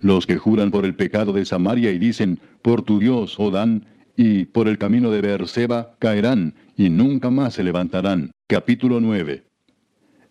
los 0.00 0.26
que 0.26 0.36
juran 0.36 0.70
por 0.70 0.84
el 0.84 0.94
pecado 0.94 1.32
de 1.32 1.44
Samaria 1.44 1.92
y 1.92 1.98
dicen, 1.98 2.40
por 2.62 2.82
tu 2.82 2.98
Dios, 2.98 3.36
oh 3.38 3.50
Dan, 3.50 3.86
y 4.16 4.46
por 4.46 4.68
el 4.68 4.78
camino 4.78 5.10
de 5.10 5.20
Beerseba 5.20 5.94
caerán, 5.98 6.54
y 6.76 6.90
nunca 6.90 7.30
más 7.30 7.54
se 7.54 7.62
levantarán. 7.62 8.32
Capítulo 8.46 9.00
9. 9.00 9.44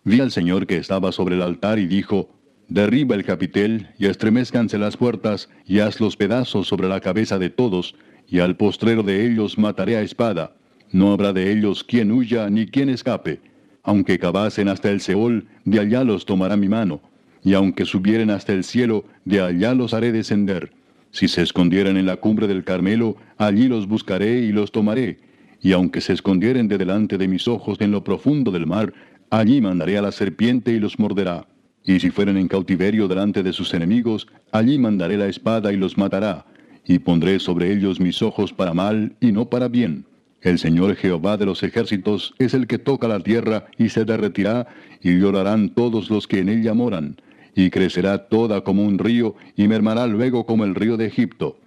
Vi 0.03 0.19
al 0.19 0.31
Señor 0.31 0.67
que 0.67 0.77
estaba 0.77 1.11
sobre 1.11 1.35
el 1.35 1.41
altar 1.41 1.79
y 1.79 1.87
dijo, 1.87 2.29
Derriba 2.67 3.15
el 3.15 3.23
capitel, 3.23 3.89
y 3.97 4.05
estremezcanse 4.05 4.77
las 4.77 4.95
puertas, 4.95 5.49
y 5.65 5.79
haz 5.79 5.99
los 5.99 6.17
pedazos 6.17 6.67
sobre 6.67 6.87
la 6.87 6.99
cabeza 6.99 7.39
de 7.39 7.49
todos, 7.49 7.95
y 8.29 8.39
al 8.39 8.55
postrero 8.55 9.03
de 9.03 9.25
ellos 9.25 9.57
mataré 9.57 9.97
a 9.97 10.01
espada. 10.01 10.53
No 10.91 11.11
habrá 11.11 11.33
de 11.33 11.51
ellos 11.51 11.83
quien 11.83 12.11
huya 12.11 12.49
ni 12.49 12.67
quien 12.67 12.89
escape. 12.89 13.39
Aunque 13.83 14.19
cavasen 14.19 14.67
hasta 14.67 14.89
el 14.89 15.01
Seol, 15.01 15.47
de 15.65 15.79
allá 15.79 16.03
los 16.03 16.25
tomará 16.25 16.57
mi 16.57 16.67
mano 16.67 17.01
y 17.43 17.53
aunque 17.53 17.85
subieren 17.85 18.29
hasta 18.29 18.53
el 18.53 18.63
cielo, 18.63 19.05
de 19.25 19.41
allá 19.41 19.73
los 19.73 19.93
haré 19.93 20.11
descender. 20.11 20.71
Si 21.11 21.27
se 21.27 21.41
escondieran 21.41 21.97
en 21.97 22.05
la 22.05 22.17
cumbre 22.17 22.47
del 22.47 22.63
Carmelo, 22.63 23.15
allí 23.37 23.67
los 23.67 23.87
buscaré 23.87 24.39
y 24.39 24.51
los 24.51 24.71
tomaré. 24.71 25.19
Y 25.61 25.71
aunque 25.71 26.01
se 26.01 26.13
escondieren 26.13 26.67
de 26.67 26.77
delante 26.77 27.17
de 27.17 27.27
mis 27.27 27.47
ojos 27.47 27.79
en 27.81 27.91
lo 27.91 28.03
profundo 28.03 28.51
del 28.51 28.67
mar, 28.67 28.93
allí 29.29 29.61
mandaré 29.61 29.97
a 29.97 30.01
la 30.01 30.11
serpiente 30.11 30.71
y 30.71 30.79
los 30.79 30.99
morderá. 30.99 31.47
Y 31.83 31.99
si 31.99 32.11
fueren 32.11 32.37
en 32.37 32.47
cautiverio 32.47 33.07
delante 33.07 33.41
de 33.41 33.53
sus 33.53 33.73
enemigos, 33.73 34.27
allí 34.51 34.77
mandaré 34.77 35.17
la 35.17 35.27
espada 35.27 35.73
y 35.73 35.77
los 35.77 35.97
matará. 35.97 36.45
Y 36.89 36.99
pondré 36.99 37.39
sobre 37.39 37.71
ellos 37.71 38.01
mis 38.01 38.21
ojos 38.21 38.51
para 38.51 38.73
mal 38.73 39.15
y 39.21 39.31
no 39.31 39.49
para 39.49 39.69
bien. 39.69 40.03
El 40.41 40.59
Señor 40.59 40.97
Jehová 40.97 41.37
de 41.37 41.45
los 41.45 41.63
ejércitos 41.63 42.33
es 42.37 42.53
el 42.53 42.67
que 42.67 42.79
toca 42.79 43.07
la 43.07 43.21
tierra 43.21 43.67
y 43.77 43.87
se 43.87 44.03
derretirá, 44.03 44.67
y 45.01 45.17
llorarán 45.17 45.69
todos 45.69 46.09
los 46.09 46.27
que 46.27 46.39
en 46.39 46.49
ella 46.49 46.73
moran 46.73 47.15
y 47.55 47.69
crecerá 47.69 48.29
toda 48.29 48.61
como 48.61 48.83
un 48.83 48.97
río, 48.97 49.35
y 49.55 49.67
mermará 49.67 50.07
luego 50.07 50.45
como 50.45 50.63
el 50.63 50.75
río 50.75 50.97
de 50.97 51.07
Egipto. 51.07 51.57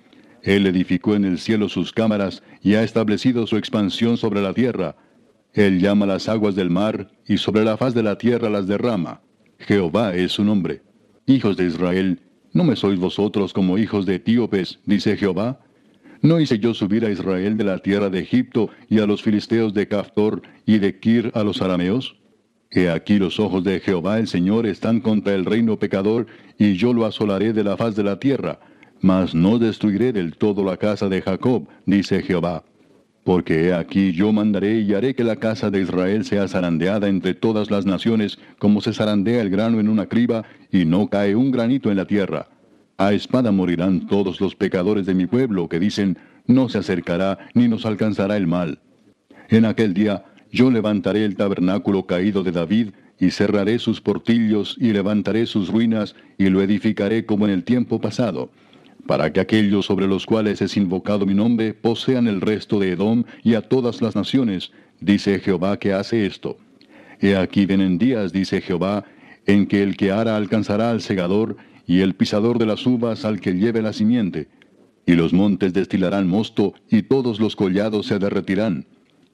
Él 0.42 0.66
edificó 0.66 1.14
en 1.14 1.24
el 1.24 1.38
cielo 1.38 1.68
sus 1.68 1.92
cámaras, 1.92 2.42
y 2.62 2.74
ha 2.74 2.82
establecido 2.82 3.46
su 3.46 3.56
expansión 3.56 4.16
sobre 4.16 4.40
la 4.40 4.54
tierra. 4.54 4.96
Él 5.52 5.80
llama 5.80 6.06
las 6.06 6.28
aguas 6.28 6.54
del 6.54 6.70
mar, 6.70 7.10
y 7.26 7.36
sobre 7.38 7.64
la 7.64 7.76
faz 7.76 7.94
de 7.94 8.02
la 8.02 8.16
tierra 8.16 8.48
las 8.48 8.66
derrama. 8.66 9.20
Jehová 9.58 10.14
es 10.14 10.32
su 10.32 10.44
nombre. 10.44 10.82
Hijos 11.26 11.56
de 11.56 11.66
Israel, 11.66 12.20
¿no 12.52 12.64
me 12.64 12.76
sois 12.76 12.98
vosotros 12.98 13.52
como 13.52 13.78
hijos 13.78 14.06
de 14.06 14.16
etíopes? 14.16 14.78
dice 14.86 15.16
Jehová. 15.16 15.60
¿No 16.20 16.38
hice 16.38 16.58
yo 16.58 16.72
subir 16.72 17.04
a 17.04 17.10
Israel 17.10 17.56
de 17.56 17.64
la 17.64 17.78
tierra 17.78 18.08
de 18.08 18.20
Egipto 18.20 18.70
y 18.88 19.00
a 19.00 19.06
los 19.06 19.22
filisteos 19.22 19.74
de 19.74 19.88
Caftor 19.88 20.42
y 20.66 20.78
de 20.78 21.00
Kir 21.00 21.32
a 21.34 21.42
los 21.42 21.60
arameos? 21.60 22.16
He 22.70 22.88
aquí 22.88 23.18
los 23.18 23.40
ojos 23.40 23.64
de 23.64 23.80
Jehová 23.80 24.18
el 24.18 24.28
Señor 24.28 24.66
están 24.66 25.00
contra 25.00 25.34
el 25.34 25.44
reino 25.44 25.78
pecador, 25.78 26.26
y 26.58 26.74
yo 26.74 26.92
lo 26.92 27.04
asolaré 27.04 27.52
de 27.52 27.64
la 27.64 27.76
faz 27.76 27.96
de 27.96 28.04
la 28.04 28.18
tierra, 28.18 28.60
mas 29.00 29.34
no 29.34 29.58
destruiré 29.58 30.12
del 30.12 30.36
todo 30.36 30.64
la 30.64 30.76
casa 30.76 31.08
de 31.08 31.20
Jacob, 31.20 31.66
dice 31.86 32.22
Jehová. 32.22 32.64
Porque 33.24 33.72
aquí 33.72 34.12
yo 34.12 34.32
mandaré 34.32 34.80
y 34.80 34.94
haré 34.94 35.14
que 35.14 35.22
la 35.22 35.36
casa 35.36 35.70
de 35.70 35.80
Israel 35.80 36.24
sea 36.24 36.48
zarandeada 36.48 37.08
entre 37.08 37.34
todas 37.34 37.70
las 37.70 37.86
naciones, 37.86 38.38
como 38.58 38.80
se 38.80 38.92
zarandea 38.92 39.40
el 39.40 39.50
grano 39.50 39.78
en 39.78 39.88
una 39.88 40.06
criba, 40.06 40.44
y 40.72 40.84
no 40.84 41.08
cae 41.08 41.36
un 41.36 41.52
granito 41.52 41.90
en 41.90 41.98
la 41.98 42.06
tierra. 42.06 42.48
A 42.98 43.12
espada 43.12 43.52
morirán 43.52 44.06
todos 44.08 44.40
los 44.40 44.56
pecadores 44.56 45.06
de 45.06 45.14
mi 45.14 45.26
pueblo, 45.26 45.68
que 45.68 45.78
dicen, 45.78 46.18
no 46.46 46.68
se 46.68 46.78
acercará, 46.78 47.38
ni 47.54 47.68
nos 47.68 47.86
alcanzará 47.86 48.36
el 48.36 48.48
mal. 48.48 48.80
En 49.48 49.66
aquel 49.66 49.94
día 49.94 50.24
yo 50.50 50.70
levantaré 50.70 51.24
el 51.24 51.36
tabernáculo 51.36 52.06
caído 52.06 52.42
de 52.42 52.52
David, 52.52 52.90
y 53.20 53.30
cerraré 53.30 53.78
sus 53.78 54.00
portillos, 54.00 54.76
y 54.80 54.92
levantaré 54.92 55.46
sus 55.46 55.68
ruinas, 55.68 56.16
y 56.38 56.48
lo 56.48 56.60
edificaré 56.60 57.24
como 57.24 57.46
en 57.46 57.52
el 57.52 57.62
tiempo 57.62 58.00
pasado, 58.00 58.50
para 59.06 59.32
que 59.32 59.40
aquellos 59.40 59.86
sobre 59.86 60.06
los 60.06 60.26
cuales 60.26 60.62
es 60.62 60.76
invocado 60.76 61.26
mi 61.26 61.34
nombre 61.34 61.74
posean 61.74 62.26
el 62.28 62.40
resto 62.40 62.78
de 62.78 62.92
Edom 62.92 63.24
y 63.42 63.54
a 63.54 63.62
todas 63.62 64.00
las 64.02 64.16
naciones, 64.16 64.72
dice 65.00 65.38
Jehová 65.38 65.78
que 65.78 65.92
hace 65.92 66.26
esto. 66.26 66.56
He 67.20 67.36
aquí 67.36 67.66
vienen 67.66 67.98
días, 67.98 68.32
dice 68.32 68.60
Jehová, 68.60 69.04
en 69.46 69.66
que 69.66 69.82
el 69.82 69.96
que 69.96 70.12
ara 70.12 70.36
alcanzará 70.36 70.90
al 70.90 71.00
segador, 71.00 71.56
y 71.86 72.00
el 72.00 72.14
pisador 72.14 72.58
de 72.58 72.66
las 72.66 72.86
uvas 72.86 73.24
al 73.24 73.40
que 73.40 73.54
lleve 73.54 73.82
la 73.82 73.92
simiente. 73.92 74.48
Y 75.04 75.14
los 75.14 75.32
montes 75.32 75.72
destilarán 75.72 76.28
mosto, 76.28 76.74
y 76.88 77.02
todos 77.02 77.40
los 77.40 77.56
collados 77.56 78.06
se 78.06 78.18
derretirán 78.18 78.86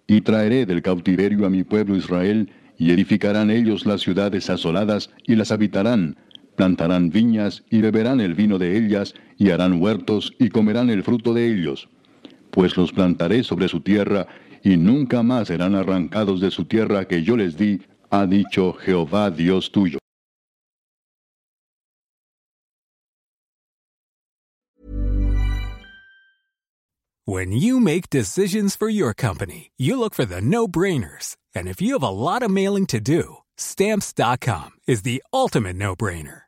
y 0.09 0.23
traeré 0.23 0.67
del 0.67 0.83
cautiverio 0.83 1.47
a 1.47 1.51
mi 1.51 1.63
pueblo 1.63 1.95
Israel, 1.95 2.51
y 2.79 2.93
edificarán 2.93 3.51
ellos 3.51 3.85
las 3.85 4.01
ciudades 4.01 4.49
asoladas, 4.49 5.11
y 5.27 5.37
las 5.37 5.53
habitarán, 5.53 6.17
plantarán 6.59 7.09
viñas, 7.09 7.63
y 7.71 7.81
beberán 7.81 8.21
el 8.21 8.35
vino 8.35 8.59
de 8.59 8.77
ellas, 8.77 9.15
y 9.39 9.51
harán 9.51 9.81
huertos, 9.81 10.35
y 10.39 10.51
comerán 10.51 10.91
el 10.91 11.05
fruto 11.05 11.33
de 11.33 11.47
ellos. 11.47 11.89
Pues 12.51 12.77
los 12.77 12.93
plantaré 12.93 13.45
sobre 13.45 13.69
su 13.69 13.81
tierra, 13.81 14.27
y 14.65 14.77
nunca 14.77 15.23
más 15.23 15.49
serán 15.49 15.77
arrancados 15.77 16.41
de 16.41 16.51
su 16.51 16.65
tierra 16.65 17.07
que 17.07 17.23
yo 17.23 17.37
les 17.37 17.57
di, 17.57 17.81
ha 18.11 18.27
dicho 18.27 18.75
Jehová 18.75 19.31
Dios 19.31 19.71
tuyo. 19.71 19.99
When 27.25 27.53
you 27.53 27.79
make 27.79 28.09
decisions 28.11 28.75
for 28.75 28.89
your 28.89 29.13
company, 29.15 29.71
you 29.77 30.01
look 30.01 30.15
for 30.15 30.25
the 30.25 30.41
no-brainers. 30.41 31.37
And 31.55 31.69
if 31.69 31.81
you 31.81 31.93
have 31.93 32.03
a 32.03 32.09
lot 32.09 32.43
of 32.43 32.51
mailing 32.51 32.87
to 32.87 33.01
do, 33.01 33.37
stamps.com 33.59 34.71
is 34.87 35.03
the 35.03 35.23
ultimate 35.31 35.77
no-brainer. 35.77 36.48